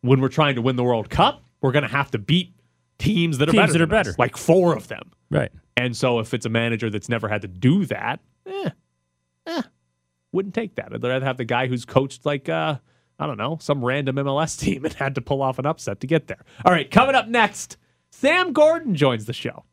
[0.00, 2.54] when we're trying to win the World Cup, we're going to have to beat
[2.98, 3.72] teams that are Teams better.
[3.74, 4.16] that are than us, better.
[4.18, 5.10] like four of them.
[5.30, 5.52] Right.
[5.76, 8.70] And so if it's a manager that's never had to do that, eh,
[9.46, 9.62] eh,
[10.32, 10.92] wouldn't take that.
[10.92, 12.76] I'd rather have the guy who's coached like uh,
[13.18, 16.06] I don't know, some random MLS team and had to pull off an upset to
[16.06, 16.44] get there.
[16.64, 17.76] All right, coming up next,
[18.10, 19.64] Sam Gordon joins the show.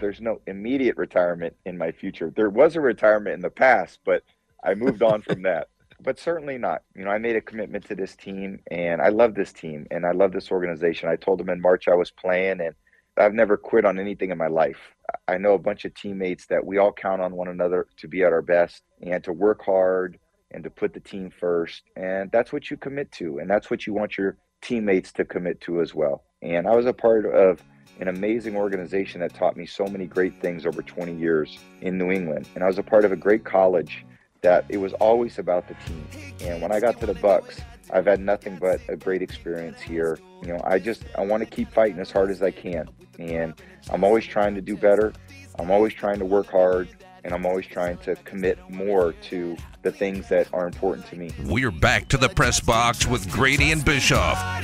[0.00, 2.30] There's no immediate retirement in my future.
[2.34, 4.22] There was a retirement in the past, but
[4.64, 5.68] I moved on from that.
[6.02, 6.82] But certainly not.
[6.94, 10.04] You know, I made a commitment to this team and I love this team and
[10.04, 11.08] I love this organization.
[11.08, 12.74] I told them in March I was playing and
[13.16, 14.94] I've never quit on anything in my life.
[15.28, 18.22] I know a bunch of teammates that we all count on one another to be
[18.22, 20.18] at our best and to work hard
[20.50, 21.84] and to put the team first.
[21.96, 23.38] And that's what you commit to.
[23.38, 26.24] And that's what you want your teammates to commit to as well.
[26.42, 27.62] And I was a part of
[28.00, 32.10] an amazing organization that taught me so many great things over 20 years in New
[32.10, 32.48] England.
[32.54, 34.04] And I was a part of a great college
[34.44, 36.06] that it was always about the team.
[36.42, 40.18] And when I got to the Bucs, I've had nothing but a great experience here.
[40.42, 42.88] You know, I just I want to keep fighting as hard as I can.
[43.18, 43.54] And
[43.90, 45.12] I'm always trying to do better.
[45.58, 46.88] I'm always trying to work hard
[47.24, 51.30] and I'm always trying to commit more to the things that are important to me.
[51.44, 54.62] We're back to the press box with Graney and Bischoff.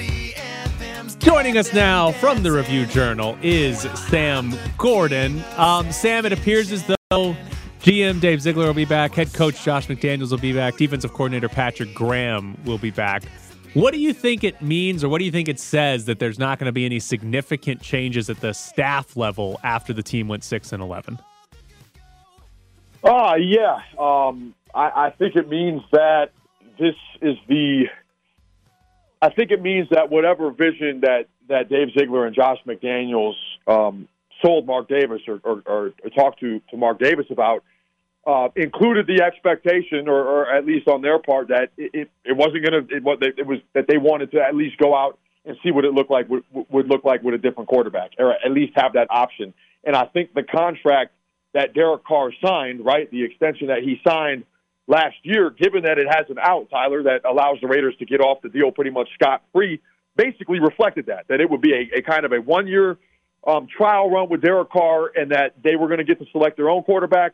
[1.21, 5.43] Joining us now from the Review Journal is Sam Gordon.
[5.57, 7.35] Um, Sam, it appears as though
[7.81, 11.49] GM Dave Ziegler will be back, head coach Josh McDaniels will be back, defensive coordinator
[11.49, 13.23] Patrick Graham will be back.
[13.73, 16.39] What do you think it means, or what do you think it says that there's
[16.39, 20.45] not going to be any significant changes at the staff level after the team went
[20.45, 21.19] six and eleven?
[23.03, 23.79] Oh, yeah.
[23.99, 26.33] Um, I, I think it means that
[26.79, 27.85] this is the.
[29.23, 34.09] I think it means that whatever vision that, that Dave Ziegler and Josh McDaniels um,
[34.43, 37.63] sold Mark Davis or, or, or talked to, to Mark Davis about,
[38.27, 42.37] uh, included the expectation, or, or at least on their part, that it, it, it
[42.37, 42.95] wasn't going to.
[42.97, 45.85] It, was- it was that they wanted to at least go out and see what
[45.87, 48.93] it looked like would, would look like with a different quarterback, or at least have
[48.93, 49.55] that option.
[49.85, 51.13] And I think the contract
[51.55, 54.45] that Derek Carr signed, right, the extension that he signed
[54.87, 58.21] last year, given that it has an out, Tyler, that allows the Raiders to get
[58.21, 59.81] off the deal pretty much scot free,
[60.15, 62.99] basically reflected that that it would be a, a kind of a one year
[63.47, 66.59] um, trial run with Derek Carr, and that they were going to get to select
[66.59, 67.33] their own quarterback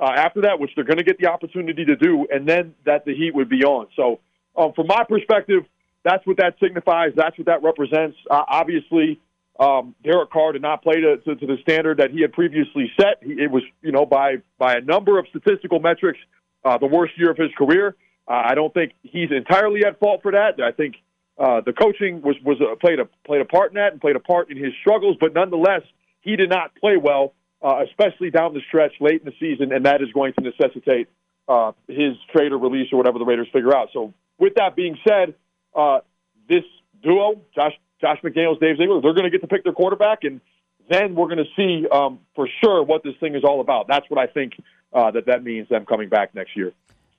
[0.00, 3.04] uh, after that, which they're going to get the opportunity to do, and then that
[3.04, 3.86] the Heat would be on.
[3.96, 4.20] So,
[4.56, 5.64] um, from my perspective,
[6.04, 7.12] that's what that signifies.
[7.16, 8.16] That's what that represents.
[8.30, 9.20] Uh, obviously,
[9.58, 12.90] um, Derek Carr did not play to, to, to the standard that he had previously
[13.00, 13.22] set.
[13.22, 16.18] He, it was, you know, by by a number of statistical metrics,
[16.64, 17.94] uh, the worst year of his career.
[18.26, 20.60] Uh, I don't think he's entirely at fault for that.
[20.60, 20.96] I think
[21.38, 24.16] uh, the coaching was was a, played a played a part in that and played
[24.16, 25.82] a part in his struggles, but nonetheless,
[26.20, 29.86] he did not play well, uh, especially down the stretch late in the season, and
[29.86, 31.08] that is going to necessitate
[31.48, 33.88] uh, his trade or release or whatever the Raiders figure out.
[33.92, 35.34] So, with that being said,
[35.74, 36.00] uh,
[36.48, 36.64] this
[37.02, 40.42] duo, Josh Josh McDaniels, Dave Ziegler, they're going to get to pick their quarterback, and
[40.90, 43.88] then we're going to see um, for sure what this thing is all about.
[43.88, 44.52] That's what I think
[44.92, 46.72] uh, that that means them coming back next year.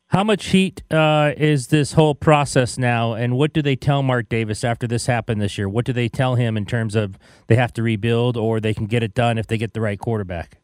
[0.10, 4.30] How much heat uh, is this whole process now, and what do they tell Mark
[4.30, 5.68] Davis after this happened this year?
[5.68, 8.86] What do they tell him in terms of they have to rebuild or they can
[8.86, 10.60] get it done if they get the right quarterback?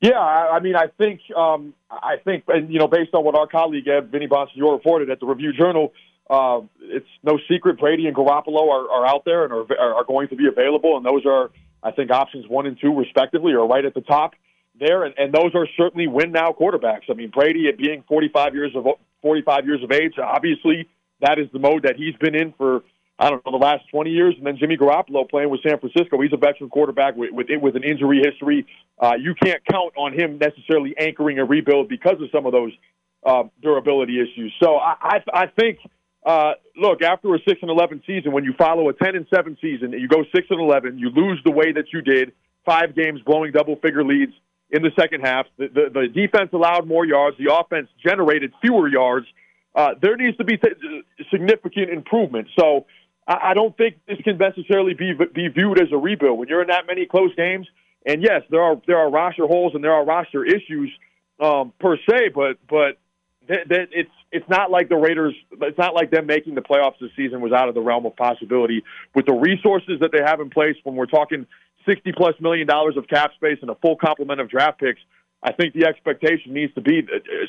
[0.00, 3.46] Yeah, I, mean, I think, um, I think, and you know, based on what our
[3.46, 5.92] colleague Ed Vinny Bonsignore reported at the Review Journal,
[6.28, 10.28] uh, it's no secret Brady and Garoppolo are, are out there and are, are going
[10.28, 11.50] to be available, and those are,
[11.82, 14.34] I think, options one and two respectively, are right at the top
[14.78, 17.10] there, and, and those are certainly win now quarterbacks.
[17.10, 18.86] I mean, Brady at being 45 years of
[19.22, 20.88] 45 years of age, obviously
[21.20, 22.82] that is the mode that he's been in for
[23.20, 26.20] I don't know the last 20 years, and then Jimmy Garoppolo playing with San Francisco.
[26.20, 28.66] He's a veteran quarterback with with, with an injury history.
[28.98, 32.72] Uh, you can't count on him necessarily anchoring a rebuild because of some of those
[33.24, 34.52] uh, durability issues.
[34.62, 35.78] So I I, I think.
[36.26, 39.56] Uh, look, after a six and eleven season, when you follow a ten and seven
[39.62, 42.32] season, you go six and eleven, you lose the way that you did,
[42.66, 44.32] five games blowing double figure leads
[44.70, 45.46] in the second half.
[45.56, 47.36] The, the, the defense allowed more yards.
[47.38, 49.26] The offense generated fewer yards.
[49.74, 52.48] Uh, there needs to be t- significant improvement.
[52.58, 52.86] So
[53.26, 56.62] I, I don't think this can necessarily be be viewed as a rebuild when you're
[56.62, 57.66] in that many close games.
[58.06, 60.90] And yes, there are there are roster holes and there are roster issues
[61.40, 62.98] um, per se, but but
[63.46, 65.34] th- th- it's it's not like the Raiders.
[65.52, 68.16] It's not like them making the playoffs this season was out of the realm of
[68.16, 68.82] possibility
[69.14, 70.76] with the resources that they have in place.
[70.84, 71.46] When we're talking
[71.88, 75.00] sixty plus million dollars of cap space and a full complement of draft picks,
[75.42, 77.02] I think the expectation needs to be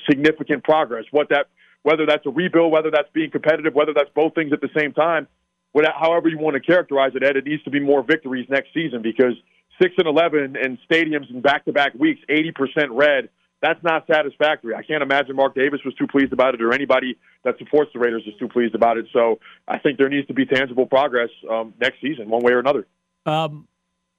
[0.10, 1.06] significant progress.
[1.12, 1.48] What that
[1.84, 4.94] whether that's a rebuild, whether that's being competitive, whether that's both things at the same
[4.94, 5.28] time,
[5.72, 8.74] whatever, however you want to characterize it, Ed, it needs to be more victories next
[8.74, 9.34] season because
[9.82, 13.30] six and eleven and stadiums in back to back weeks, eighty percent red.
[13.62, 14.74] That's not satisfactory.
[14.74, 18.00] I can't imagine Mark Davis was too pleased about it, or anybody that supports the
[18.00, 19.08] Raiders is too pleased about it.
[19.12, 22.60] So I think there needs to be tangible progress um, next season, one way or
[22.60, 22.88] another.
[23.26, 23.68] Um,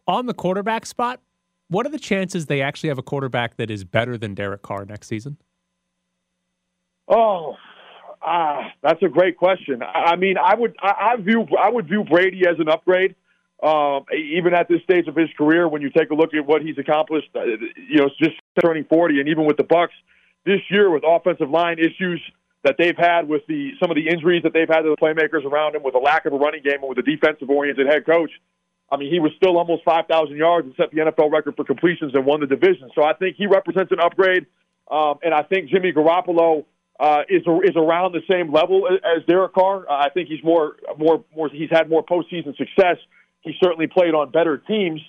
[0.07, 1.21] on the quarterback spot,
[1.69, 4.85] what are the chances they actually have a quarterback that is better than Derek Carr
[4.85, 5.37] next season?
[7.09, 7.57] Oh,
[8.23, 9.83] ah, that's a great question.
[9.83, 13.15] I mean, I would I, I view I would view Brady as an upgrade.
[13.63, 16.63] Um, even at this stage of his career, when you take a look at what
[16.63, 19.89] he's accomplished, uh, you know, just turning 40, and even with the Bucs
[20.47, 22.23] this year with offensive line issues
[22.65, 25.45] that they've had with the some of the injuries that they've had to the playmakers
[25.45, 28.31] around him, with a lack of a running game, and with a defensive-oriented head coach,
[28.93, 32.15] I mean, he was still almost 5,000 yards and set the NFL record for completions
[32.15, 32.91] and won the division.
[32.95, 34.47] So I think he represents an upgrade,
[34.91, 36.65] um, and I think Jimmy Garoppolo
[36.99, 39.89] uh, is is around the same level as Derek Carr.
[39.89, 41.49] Uh, I think he's more more more.
[41.49, 42.97] He's had more postseason success.
[43.41, 45.01] He certainly played on better teams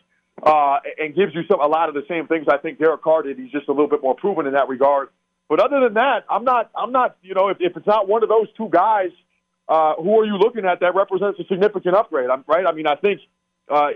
[0.42, 3.24] uh, and gives you some a lot of the same things I think Derek Carr
[3.24, 3.38] did.
[3.38, 5.10] He's just a little bit more proven in that regard.
[5.50, 6.72] But other than that, I'm not.
[6.76, 7.18] I'm not.
[7.24, 9.10] You know, if, if it's not one of those two guys,
[9.68, 12.30] uh, who are you looking at that represents a significant upgrade?
[12.30, 12.66] I'm right.
[12.66, 13.20] I mean, I think.
[13.72, 13.90] Uh,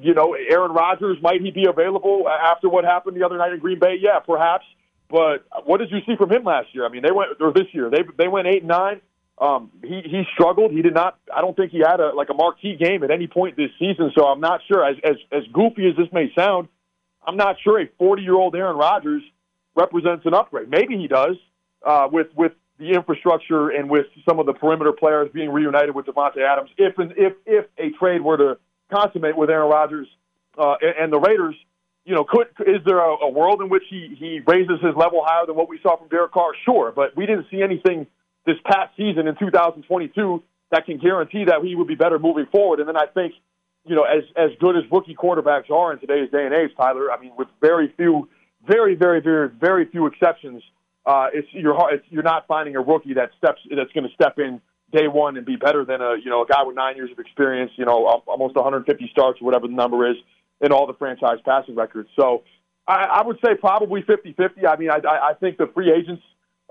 [0.00, 3.58] you know, Aaron Rodgers, might he be available after what happened the other night in
[3.58, 3.96] Green Bay?
[4.00, 4.64] Yeah, perhaps.
[5.08, 6.84] But what did you see from him last year?
[6.84, 9.00] I mean, they went or this year they they went eight and nine.
[9.38, 10.72] Um, he he struggled.
[10.72, 11.18] He did not.
[11.34, 14.12] I don't think he had a like a marquee game at any point this season.
[14.16, 14.84] So I'm not sure.
[14.84, 16.68] As as as goofy as this may sound,
[17.26, 19.22] I'm not sure a 40 year old Aaron Rodgers
[19.74, 20.68] represents an upgrade.
[20.68, 21.36] Maybe he does
[21.86, 26.06] uh, with with the infrastructure and with some of the perimeter players being reunited with
[26.06, 26.70] Davante Adams.
[26.76, 28.58] If and if if a trade were to
[28.90, 30.08] consummate with Aaron Rodgers
[30.56, 31.54] uh, and, the Raiders,
[32.04, 35.22] you know, could is there a, a world in which he he raises his level
[35.24, 36.52] higher than what we saw from Derek Carr?
[36.64, 38.06] Sure, but we didn't see anything
[38.46, 42.80] this past season in 2022 that can guarantee that he would be better moving forward.
[42.80, 43.34] And then I think,
[43.84, 47.12] you know, as as good as rookie quarterbacks are in today's day and age, Tyler,
[47.12, 48.28] I mean, with very few
[48.66, 50.62] very, very, very, very few exceptions,
[51.06, 51.76] uh, it's you're
[52.10, 54.60] you're not finding a rookie that steps that's going to step in
[54.92, 57.18] day one and be better than a you know a guy with nine years of
[57.18, 60.16] experience, you know, almost 150 starts or whatever the number is
[60.60, 62.08] in all the franchise passing records.
[62.18, 62.42] So
[62.86, 64.66] I, I would say probably 50-50.
[64.66, 66.22] I mean, I, I think the free agents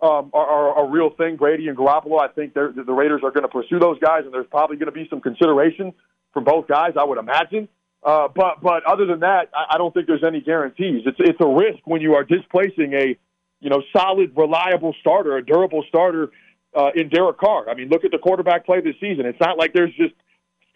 [0.01, 1.37] um, are, are a real thing.
[1.37, 2.19] Brady and Garoppolo.
[2.19, 4.91] I think the Raiders are going to pursue those guys, and there's probably going to
[4.91, 5.93] be some consideration
[6.33, 6.93] from both guys.
[6.99, 7.67] I would imagine.
[8.03, 11.03] Uh, but but other than that, I, I don't think there's any guarantees.
[11.05, 13.17] It's it's a risk when you are displacing a
[13.59, 16.29] you know solid, reliable starter, a durable starter
[16.75, 17.69] uh, in Derek Carr.
[17.69, 19.25] I mean, look at the quarterback play this season.
[19.25, 20.13] It's not like there's just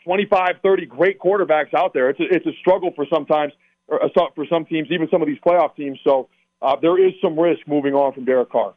[0.04, 2.10] 25, 30 great quarterbacks out there.
[2.10, 3.54] It's a, it's a struggle for sometimes
[3.88, 6.00] or uh, for some teams, even some of these playoff teams.
[6.04, 6.30] So
[6.62, 8.74] uh, there is some risk moving on from Derek Carr.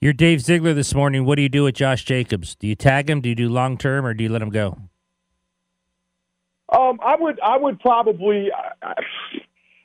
[0.00, 1.26] You're Dave Ziegler this morning.
[1.26, 2.54] What do you do with Josh Jacobs?
[2.54, 3.20] Do you tag him?
[3.20, 4.78] Do you do long term or do you let him go?
[6.70, 8.48] Um, I would, I would probably.
[8.82, 8.94] I,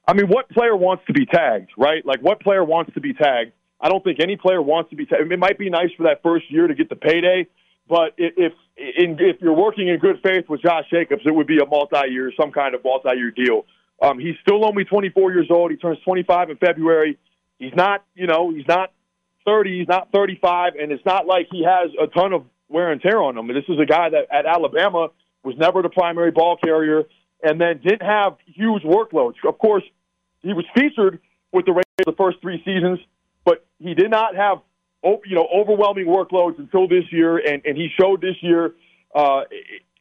[0.07, 2.05] I mean, what player wants to be tagged, right?
[2.05, 3.53] Like, what player wants to be tagged?
[3.85, 5.31] I don't think any player wants to be tagged.
[5.31, 7.45] It might be nice for that first year to get the payday,
[7.87, 11.59] but if in, if you're working in good faith with Josh Jacobs, it would be
[11.59, 13.67] a multi-year, some kind of multi-year deal.
[14.01, 15.69] Um, he's still only 24 years old.
[15.69, 17.19] He turns 25 in February.
[17.59, 18.91] He's not, you know, he's not
[19.45, 19.77] 30.
[19.77, 23.21] He's not 35, and it's not like he has a ton of wear and tear
[23.21, 23.47] on him.
[23.49, 25.09] This is a guy that at Alabama
[25.43, 27.03] was never the primary ball carrier,
[27.43, 29.35] and then didn't have huge workloads.
[29.47, 29.83] Of course,
[30.41, 31.19] he was featured
[31.51, 32.97] with the Raiders the first three seasons,
[33.45, 34.57] but he did not have
[35.03, 38.73] you know overwhelming workloads until this year, and, and he showed this year.
[39.13, 39.41] Uh,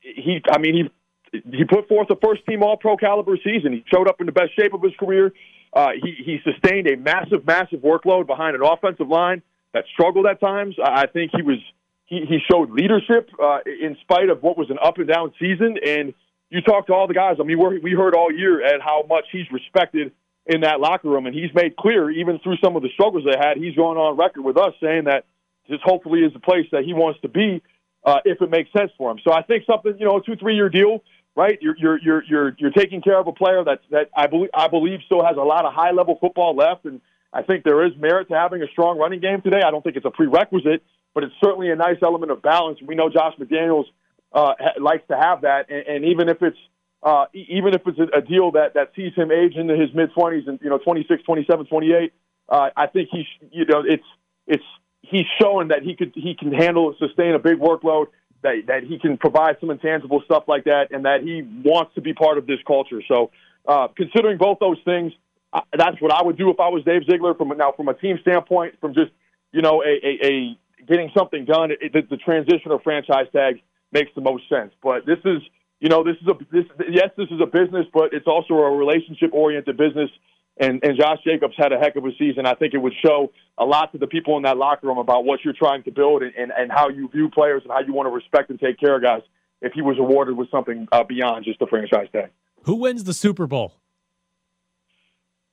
[0.00, 0.90] he, I mean,
[1.33, 3.72] he he put forth a first team All Pro caliber season.
[3.72, 5.33] He showed up in the best shape of his career.
[5.72, 10.40] Uh, he he sustained a massive, massive workload behind an offensive line that struggled at
[10.40, 10.76] times.
[10.83, 11.59] I think he was
[12.07, 15.76] he, he showed leadership uh, in spite of what was an up and down season.
[15.85, 16.14] And
[16.50, 17.37] you talk to all the guys.
[17.40, 20.12] I mean, we're, we heard all year at how much he's respected
[20.46, 23.38] in that locker room, and he's made clear, even through some of the struggles they
[23.38, 25.24] had, he's gone on record with us saying that
[25.68, 27.62] this hopefully is the place that he wants to be
[28.04, 29.18] uh, if it makes sense for him.
[29.24, 31.02] So I think something, you know, a two three year deal,
[31.35, 31.59] right?
[31.62, 34.68] You're you're you're you're you're taking care of a player that that I believe I
[34.68, 37.00] believe still has a lot of high level football left, and
[37.33, 39.62] I think there is merit to having a strong running game today.
[39.66, 40.83] I don't think it's a prerequisite,
[41.14, 42.78] but it's certainly a nice element of balance.
[42.87, 43.87] We know Josh McDaniels
[44.33, 46.59] uh, likes to have that, and, and even if it's
[47.05, 50.45] uh, even if it's a, deal that, that sees him age into his mid twenties
[50.49, 52.12] and you know 26, 27, 28,
[52.49, 54.05] uh, I think he sh- you know it's
[54.47, 54.64] it's
[55.03, 58.07] he's showing that he could he can handle sustain a big workload
[58.43, 62.01] that that he can provide some intangible stuff like that and that he wants to
[62.01, 63.03] be part of this culture.
[63.07, 63.31] So
[63.69, 65.12] uh, considering both those things,
[65.53, 67.35] uh, that's what I would do if I was Dave Ziegler.
[67.35, 69.12] From now from a team standpoint, from just
[69.53, 73.59] you know a, a, a getting something done, it, the, the transition of franchise tags
[73.93, 74.73] makes the most sense.
[74.83, 75.43] But this is
[75.85, 78.75] you know this is a this yes this is a business, but it's also a
[78.75, 80.09] relationship oriented business.
[80.57, 82.47] And, and Josh Jacobs had a heck of a season.
[82.47, 85.25] I think it would show a lot to the people in that locker room about
[85.25, 87.92] what you're trying to build and, and, and how you view players and how you
[87.92, 89.23] want to respect and take care of guys
[89.61, 92.31] if he was awarded with something uh, beyond just the franchise tag.
[92.62, 93.75] Who wins the Super Bowl?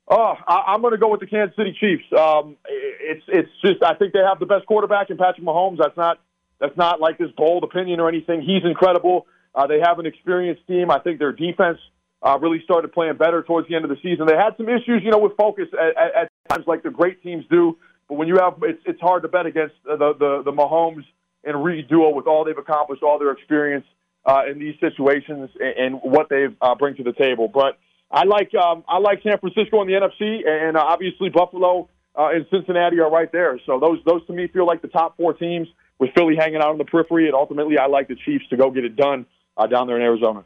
[0.08, 2.04] Oh, I, I'm going to go with the Kansas City Chiefs.
[2.18, 5.80] Um, it's it's just I think they have the best quarterback in Patrick Mahomes.
[5.80, 6.20] That's not
[6.60, 8.42] that's not like this bold opinion or anything.
[8.42, 9.26] He's incredible.
[9.54, 10.90] Uh, they have an experienced team.
[10.90, 11.78] I think their defense
[12.24, 14.26] uh, really started playing better towards the end of the season.
[14.28, 17.46] They had some issues, you know, with focus at, at, times, like the great teams
[17.50, 17.78] do.
[18.08, 21.04] But when you have, it's it's hard to bet against the the, the Mahomes
[21.44, 23.86] and Reid duo with all they've accomplished, all their experience
[24.26, 27.48] uh, in these situations, and, and what they uh, bring to the table.
[27.48, 27.80] But
[28.12, 32.30] I like um, I like San Francisco in the NFC, and uh, obviously Buffalo uh,
[32.34, 33.60] and Cincinnati are right there.
[33.66, 36.70] So those those to me feel like the top four teams with Philly hanging out
[36.70, 39.26] on the periphery, and ultimately I like the Chiefs to go get it done
[39.58, 40.44] uh, down there in Arizona.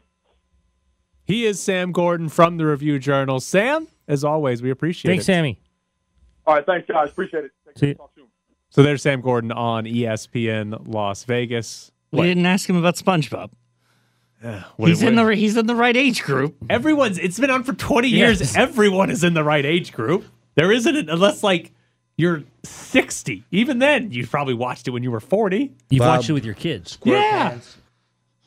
[1.24, 3.40] He is Sam Gordon from the Review Journal.
[3.40, 5.32] Sam, as always, we appreciate Thanks, it.
[5.32, 5.60] Thanks, Sammy.
[6.46, 7.50] All right, thanks guys, appreciate it.
[7.66, 7.94] Take See you.
[7.94, 8.26] Talk soon.
[8.70, 11.90] So there's Sam Gordon on ESPN Las Vegas.
[12.12, 13.50] We didn't ask him about SpongeBob.
[14.76, 16.56] What- he's in the he's in the right age group.
[16.70, 17.18] Everyone's.
[17.18, 18.40] It's been on for 20 years.
[18.40, 18.56] Yes.
[18.56, 20.24] Everyone is in the right age group.
[20.54, 21.72] There isn't an, unless like
[22.16, 23.44] you're 60.
[23.50, 25.74] Even then, you probably watched it when you were 40.
[25.90, 26.18] You've Bob.
[26.18, 26.98] watched it with your kids.
[27.02, 27.58] Yeah.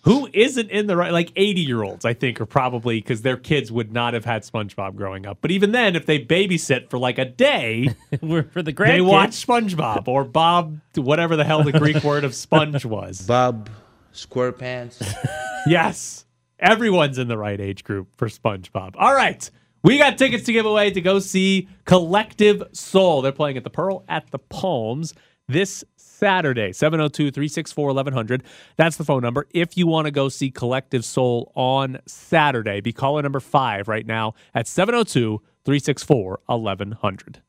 [0.09, 1.11] Who isn't in the right?
[1.11, 4.41] Like 80 year olds, I think, are probably because their kids would not have had
[4.41, 5.37] SpongeBob growing up.
[5.39, 7.89] But even then, if they babysit for like a day,
[8.19, 8.87] for the grandkids.
[8.87, 13.21] they watch SpongeBob or Bob, whatever the hell the Greek word of sponge was.
[13.21, 13.69] Bob
[14.11, 14.99] SquarePants.
[15.67, 16.25] Yes.
[16.57, 18.95] Everyone's in the right age group for SpongeBob.
[18.97, 19.47] All right.
[19.83, 23.21] We got tickets to give away to go see Collective Soul.
[23.21, 25.13] They're playing at the Pearl at the Palms
[25.49, 25.83] this
[26.19, 28.43] Saturday, 702 364 1100.
[28.75, 29.47] That's the phone number.
[29.51, 34.05] If you want to go see Collective Soul on Saturday, be caller number five right
[34.05, 37.41] now at 702 364 1100.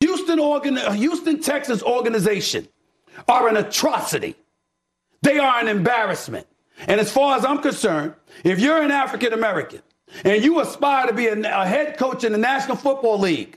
[0.00, 2.66] Houston, organ, uh, Houston, Texas organization
[3.28, 4.34] are an atrocity.
[5.22, 6.48] They are an embarrassment.
[6.88, 9.82] And as far as I'm concerned, if you're an African American
[10.24, 13.56] and you aspire to be a, a head coach in the National Football League,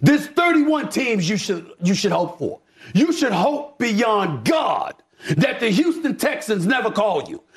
[0.00, 2.58] there's 31 teams you should you should hope for.
[2.94, 4.94] You should hope beyond God
[5.36, 7.42] that the Houston Texans never call you.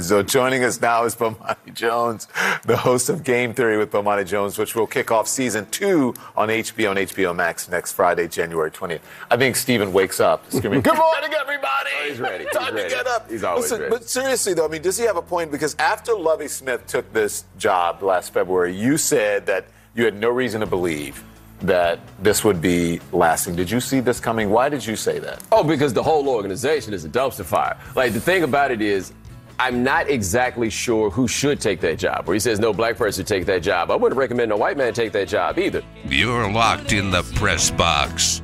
[0.00, 2.28] So joining us now is Bomani Jones,
[2.64, 6.48] the host of Game Theory with Bomani Jones, which will kick off season two on
[6.48, 9.00] HBO and HBO Max next Friday, January 20th.
[9.30, 11.90] I think Steven wakes up screaming, Good morning, everybody!
[12.00, 12.44] Oh, he's ready.
[12.50, 12.88] He's Time ready.
[12.88, 13.30] to get up.
[13.30, 13.90] He's always Listen, ready.
[13.90, 15.50] But seriously, though, I mean, does he have a point?
[15.50, 20.30] Because after Lovie Smith took this job last February, you said that you had no
[20.30, 21.22] reason to believe
[21.62, 23.54] that this would be lasting.
[23.54, 24.50] Did you see this coming?
[24.50, 25.42] Why did you say that?
[25.52, 27.78] Oh, because the whole organization is a dumpster fire.
[27.94, 29.12] Like the thing about it is,
[29.58, 32.26] I'm not exactly sure who should take that job.
[32.26, 33.90] Where he says no black person take that job.
[33.90, 35.82] I wouldn't recommend a white man take that job either.
[36.06, 38.40] You're locked in the press box.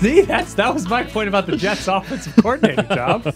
[0.00, 3.32] See, that's that was my point about the Jets' offensive coordinator job.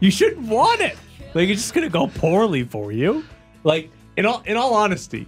[0.00, 0.96] You shouldn't want it.
[1.34, 3.22] Like it's just gonna go poorly for you.
[3.64, 5.26] Like in all in all honesty,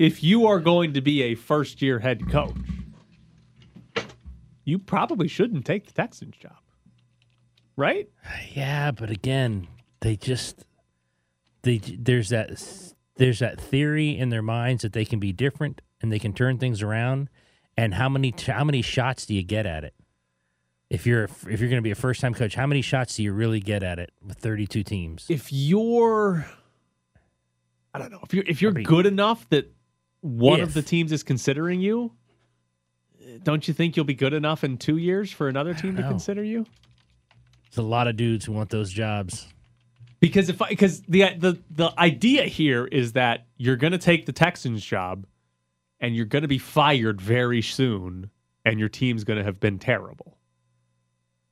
[0.00, 2.56] if you are going to be a first year head coach,
[4.64, 6.56] you probably shouldn't take the Texans job.
[7.76, 8.08] Right?
[8.52, 9.68] Yeah, but again,
[10.00, 10.64] they just
[11.62, 12.50] they there's that
[13.16, 16.56] there's that theory in their minds that they can be different and they can turn
[16.56, 17.28] things around.
[17.76, 19.94] And how many how many shots do you get at it?
[20.88, 23.22] If you're if you're going to be a first time coach, how many shots do
[23.22, 25.26] you really get at it with 32 teams?
[25.28, 26.46] If you're
[27.92, 29.70] I don't know, if you're if you're good enough that
[30.20, 32.12] one of the teams is considering you,
[33.42, 36.08] don't you think you'll be good enough in two years for another team to know.
[36.08, 36.66] consider you?
[37.70, 39.46] There's a lot of dudes who want those jobs.
[40.18, 44.32] Because if because the the the idea here is that you're going to take the
[44.32, 45.24] Texans job
[45.98, 48.30] and you're going to be fired very soon
[48.64, 50.36] and your team's going to have been terrible.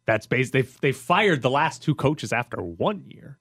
[0.05, 3.39] That's based they they fired the last two coaches after one year.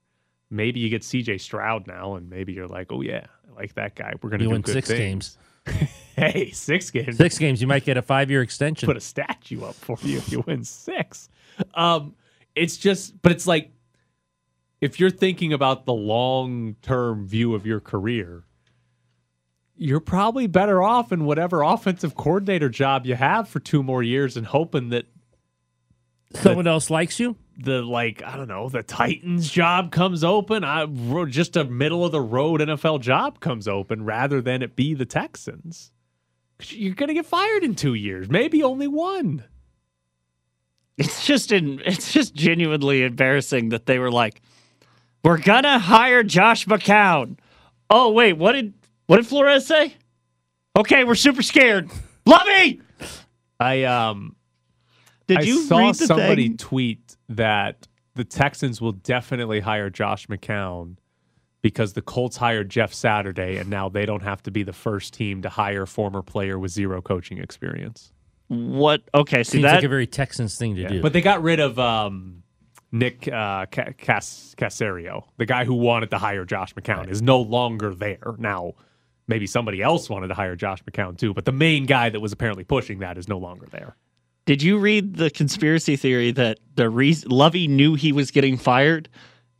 [0.50, 3.26] Maybe you get CJ Stroud now and maybe you're like, "Oh yeah,
[3.58, 4.14] like that guy.
[4.22, 5.36] We're going to do win good six things."
[6.16, 7.16] hey, 6 games.
[7.18, 8.86] Six games, you might get a five year extension.
[8.86, 11.28] Put a statue up for you if you win 6.
[11.74, 12.14] Um
[12.54, 13.72] it's just but it's like
[14.80, 18.44] if you're thinking about the long term view of your career,
[19.76, 24.36] you're probably better off in whatever offensive coordinator job you have for two more years
[24.36, 25.06] and hoping that
[26.34, 27.36] Someone else likes you?
[27.60, 30.62] The like I don't know the Titans job comes open.
[30.62, 30.86] I
[31.26, 35.04] just a middle of the road NFL job comes open rather than it be the
[35.06, 35.90] Texans.
[36.62, 39.44] You're gonna get fired in two years, maybe only one.
[40.96, 44.40] It's just in, it's just genuinely embarrassing that they were like,
[45.24, 47.38] "We're gonna hire Josh McCown."
[47.90, 48.74] Oh wait, what did
[49.06, 49.94] what did Flores say?
[50.76, 51.90] Okay, we're super scared.
[52.26, 52.82] Lovie,
[53.58, 54.36] I um
[55.28, 56.56] did I you saw read the somebody thing?
[56.56, 60.96] tweet that the Texans will definitely hire Josh McCown
[61.62, 65.14] because the Colts hired Jeff Saturday and now they don't have to be the first
[65.14, 68.12] team to hire a former player with zero coaching experience.
[68.48, 69.02] What?
[69.14, 71.02] Okay, see Seems that like a very Texans thing to do.
[71.02, 72.42] But they got rid of um,
[72.90, 77.94] Nick uh, Cas- Caserio, the guy who wanted to hire Josh McCown, is no longer
[77.94, 78.72] there now.
[79.26, 82.32] Maybe somebody else wanted to hire Josh McCown too, but the main guy that was
[82.32, 83.94] apparently pushing that is no longer there.
[84.48, 89.10] Did you read the conspiracy theory that the reason Lovie knew he was getting fired,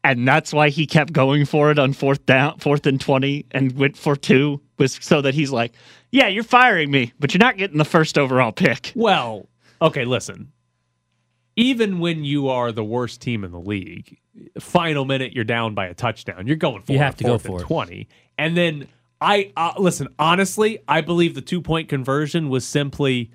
[0.03, 3.76] and that's why he kept going for it on fourth down, fourth and twenty, and
[3.76, 5.74] went for two was so that he's like,
[6.11, 9.51] "Yeah, you're firing me, but you're not getting the first overall pick." Well,
[9.82, 10.53] okay, listen.
[11.55, 14.16] Even when you are the worst team in the league,
[14.59, 16.47] final minute you're down by a touchdown.
[16.47, 17.64] You're going for You it have to go for and it.
[17.64, 18.09] twenty,
[18.39, 18.89] and then
[19.20, 20.09] I uh, listen.
[20.18, 23.30] Honestly, I believe the two point conversion was simply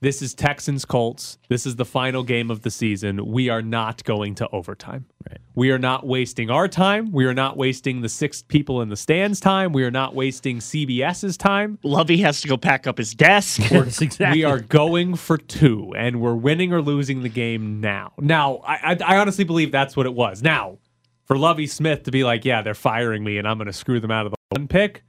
[0.00, 1.38] this is Texans Colts.
[1.48, 3.26] This is the final game of the season.
[3.26, 5.06] We are not going to overtime.
[5.28, 5.38] Right.
[5.54, 7.10] We are not wasting our time.
[7.10, 9.72] We are not wasting the six people in the stands time.
[9.72, 11.78] We are not wasting CBS's time.
[11.82, 13.60] Lovie has to go pack up his desk.
[14.00, 14.40] Exactly.
[14.40, 18.12] We are going for two, and we're winning or losing the game now.
[18.18, 20.42] Now, I, I, I honestly believe that's what it was.
[20.42, 20.78] Now,
[21.24, 23.98] for Lovie Smith to be like, yeah, they're firing me, and I'm going to screw
[23.98, 25.02] them out of the one pick,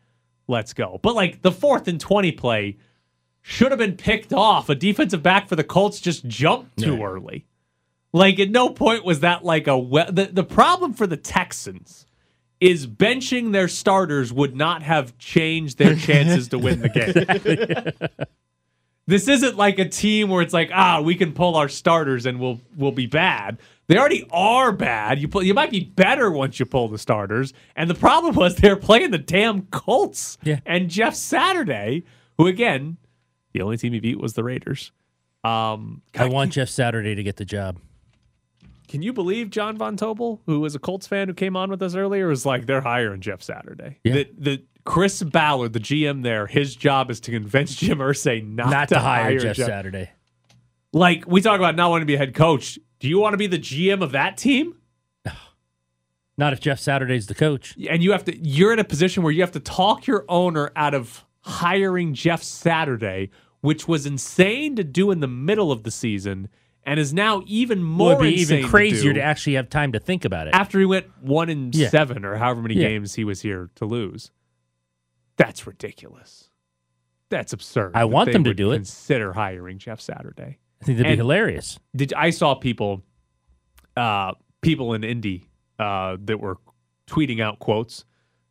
[0.47, 0.99] let's go.
[1.01, 2.77] But like the fourth and 20 play
[3.49, 4.69] should have been picked off.
[4.69, 7.47] A defensive back for the Colts just jumped too early.
[8.13, 12.05] Like at no point was that like a we- the the problem for the Texans
[12.59, 18.19] is benching their starters would not have changed their chances to win the game.
[19.07, 22.39] this isn't like a team where it's like, ah, we can pull our starters and
[22.39, 23.57] we'll we'll be bad.
[23.87, 25.19] They already are bad.
[25.19, 27.51] You pull, you might be better once you pull the starters.
[27.75, 30.37] And the problem was they're playing the damn Colts.
[30.43, 30.59] Yeah.
[30.67, 32.03] And Jeff Saturday,
[32.37, 32.97] who again,
[33.53, 34.91] the only team he beat was the Raiders.
[35.43, 37.79] Um, I want Jeff Saturday to get the job.
[38.89, 41.81] Can you believe John Von Tobel, who was a Colts fan who came on with
[41.81, 43.99] us earlier, was like they're hiring Jeff Saturday.
[44.03, 44.13] Yeah.
[44.13, 48.71] The, the Chris Ballard, the GM there, his job is to convince Jim Irsay not,
[48.71, 50.09] Not to hire Jeff Saturday.
[50.91, 52.79] Like we talk about not wanting to be a head coach.
[52.99, 54.75] Do you want to be the GM of that team?
[56.37, 57.77] Not if Jeff Saturday's the coach.
[57.89, 60.71] And you have to you're in a position where you have to talk your owner
[60.75, 63.29] out of hiring Jeff Saturday,
[63.61, 66.49] which was insane to do in the middle of the season
[66.83, 70.25] and is now even more Well, even crazier to, to, actually have time to think
[70.25, 70.53] about it.
[70.55, 71.89] after he went one in Yeah.
[71.89, 72.87] seven or however many Yeah.
[72.87, 74.31] games he was here to lose.
[75.37, 76.49] That's ridiculous.
[77.29, 77.91] That's absurd.
[77.95, 78.77] I that want them to do it.
[78.77, 80.57] Consider hiring Jeff Saturday.
[80.81, 81.79] I think that'd be hilarious.
[81.95, 83.03] Did I saw people,
[83.95, 86.57] uh, people in Indy uh, that were
[87.07, 88.05] tweeting out quotes.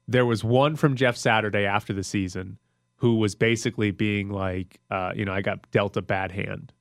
[0.07, 2.59] There was one from Jeff Saturday after the season
[2.99, 6.73] who was basically being like, uh, you know, I got dealt a bad hand.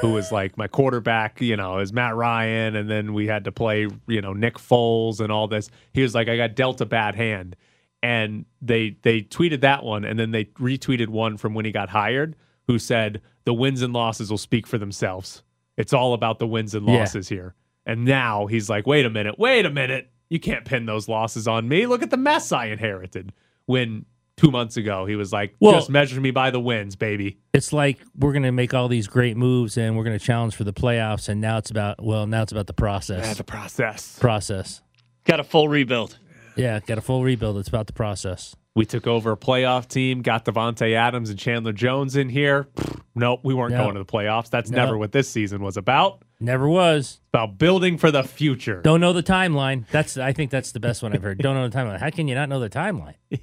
[0.00, 3.52] who was like my quarterback, you know, is Matt Ryan, and then we had to
[3.52, 5.70] play, you know, Nick Foles and all this.
[5.92, 7.56] He was like, I got dealt a bad hand,
[8.02, 11.88] and they they tweeted that one, and then they retweeted one from when he got
[11.88, 12.36] hired,
[12.68, 15.42] who said the wins and losses will speak for themselves.
[15.76, 16.98] It's all about the wins and Yeah.
[17.00, 17.54] losses here.
[17.84, 21.48] And now he's like, wait a minute, wait a minute, you can't pin those losses
[21.48, 21.86] on me.
[21.86, 23.32] Look at the mess I inherited.
[23.66, 24.04] When
[24.36, 27.38] two months ago he was like, Well- just measure me by the wins, baby.
[27.52, 30.54] It's like we're going to make all these great moves and we're going to challenge
[30.56, 33.26] for the playoffs, and now it's about well, now it's about the process.
[33.26, 34.18] Yeah, the process.
[34.18, 34.80] process.
[35.24, 36.18] Got a full rebuild.
[36.56, 37.58] Yeah, got a full rebuild.
[37.58, 38.54] It's about the process.
[38.74, 42.68] We took over a playoff team, got Davante Adams and Chandler Jones in here.
[43.14, 43.82] Nope, we weren't No.
[43.84, 44.48] going to the playoffs.
[44.48, 44.78] That's No.
[44.78, 46.22] never what this season was about.
[46.40, 47.00] Never was.
[47.20, 48.80] It's about building for the future.
[48.82, 49.86] Don't know the timeline.
[49.90, 51.38] That's I think that's the best one I've heard.
[51.38, 52.00] Don't know the timeline.
[52.00, 53.14] How can you not know the timeline?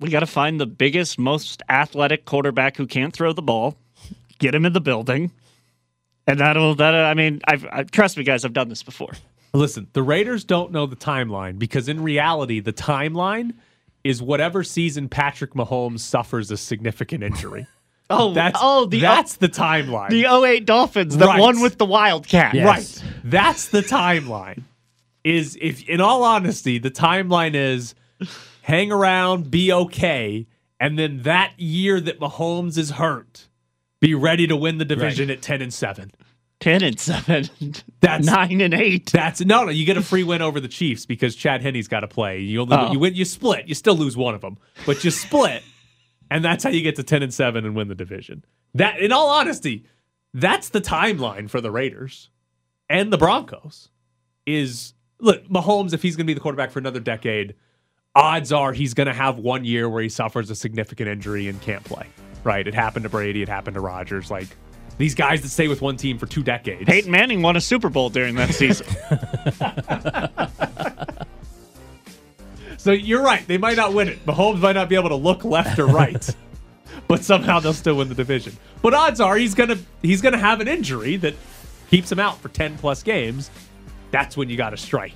[0.00, 3.78] We got to find the biggest, most athletic quarterback who can't throw the ball,
[4.38, 5.30] get him in the building,
[6.26, 6.94] and that'll that.
[6.94, 8.44] I mean, I've I, trust me, guys.
[8.44, 9.12] I've done this before.
[9.54, 13.54] Listen, the Raiders don't know the timeline because in reality, the timeline
[14.04, 17.66] is whatever season Patrick Mahomes suffers a significant injury.
[18.10, 20.10] Oh, that's oh, the that's the timeline.
[20.10, 21.40] the 08 Dolphins, the Right.
[21.40, 22.52] one with the Wildcat.
[22.52, 22.66] Yes.
[23.02, 23.12] Right.
[23.24, 24.64] That's the timeline.
[25.24, 27.94] Is if in all honesty, the timeline is
[28.62, 30.46] hang around, be okay,
[30.78, 33.48] and then that year that Mahomes is hurt,
[33.98, 36.10] be ready to win the division at ten and seven.
[36.62, 37.48] Ten and seven.
[38.00, 39.10] That's nine and eight.
[39.12, 39.70] That's no, no.
[39.70, 42.38] You get a free win over the Chiefs because Chad Henne's got to play.
[42.38, 42.92] You only, Oh.
[42.92, 43.66] you win, you split.
[43.68, 44.56] You still lose one of them,
[44.86, 45.64] but you split,
[46.30, 48.44] and that's how you get to ten and seven and win the division.
[48.74, 49.84] That, in all honesty,
[50.32, 52.30] that's the timeline for the Raiders
[52.88, 53.88] and the Broncos.
[54.46, 57.54] Is look Mahomes if he's going to be the quarterback for another decade,
[58.14, 61.60] odds are he's going to have one year where he suffers a significant injury and
[61.60, 62.06] can't play.
[62.44, 62.66] Right?
[62.68, 63.42] It happened to Brady.
[63.42, 64.30] It happened to Rodgers.
[64.30, 64.48] Like
[64.98, 66.84] these guys that stay with one team for two decades.
[66.84, 68.86] Peyton Manning won a Super Bowl during that season.
[72.82, 73.46] So you're right.
[73.46, 74.26] They might not win it.
[74.26, 76.28] Mahomes might not be able to look left or right,
[77.06, 78.56] but somehow they'll still win the division.
[78.82, 81.34] But odds are he's gonna he's gonna have an injury that
[81.90, 83.52] keeps him out for ten plus games.
[84.10, 85.14] That's when you got to strike.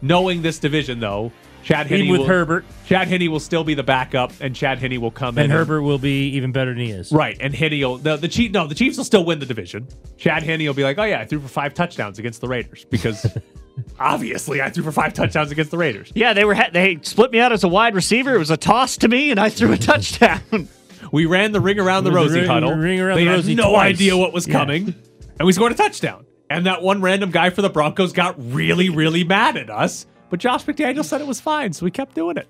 [0.00, 1.32] Knowing this division, though,
[1.68, 2.64] Chad Even Henne with will, Herbert.
[2.86, 5.44] Chad Henne will still be the backup, and Chad Henne will come in.
[5.44, 7.12] And Herbert will be even better than he is.
[7.12, 8.52] Right, and Henne will the, the Chief.
[8.52, 9.86] No, the Chiefs will still win the division.
[10.16, 12.86] Chad Henne will be like, "Oh yeah, I threw for five touchdowns against the Raiders
[12.86, 13.26] because
[14.00, 17.32] obviously I threw for five touchdowns against the Raiders." yeah, they were ha- they split
[17.32, 18.34] me out as a wide receiver.
[18.34, 20.68] It was a toss to me, and I threw a touchdown.
[21.12, 22.72] We ran the ring around the The Rosie ring- huddle.
[22.74, 23.94] ring around they the had Rosie no twice.
[23.94, 24.54] idea what was Yeah.
[24.58, 24.94] coming,
[25.38, 26.24] and we scored a touchdown.
[26.50, 30.06] And that one random guy for the Broncos got really, really mad at us.
[30.30, 32.46] But Josh McDaniel said it was fine, so we kept doing it.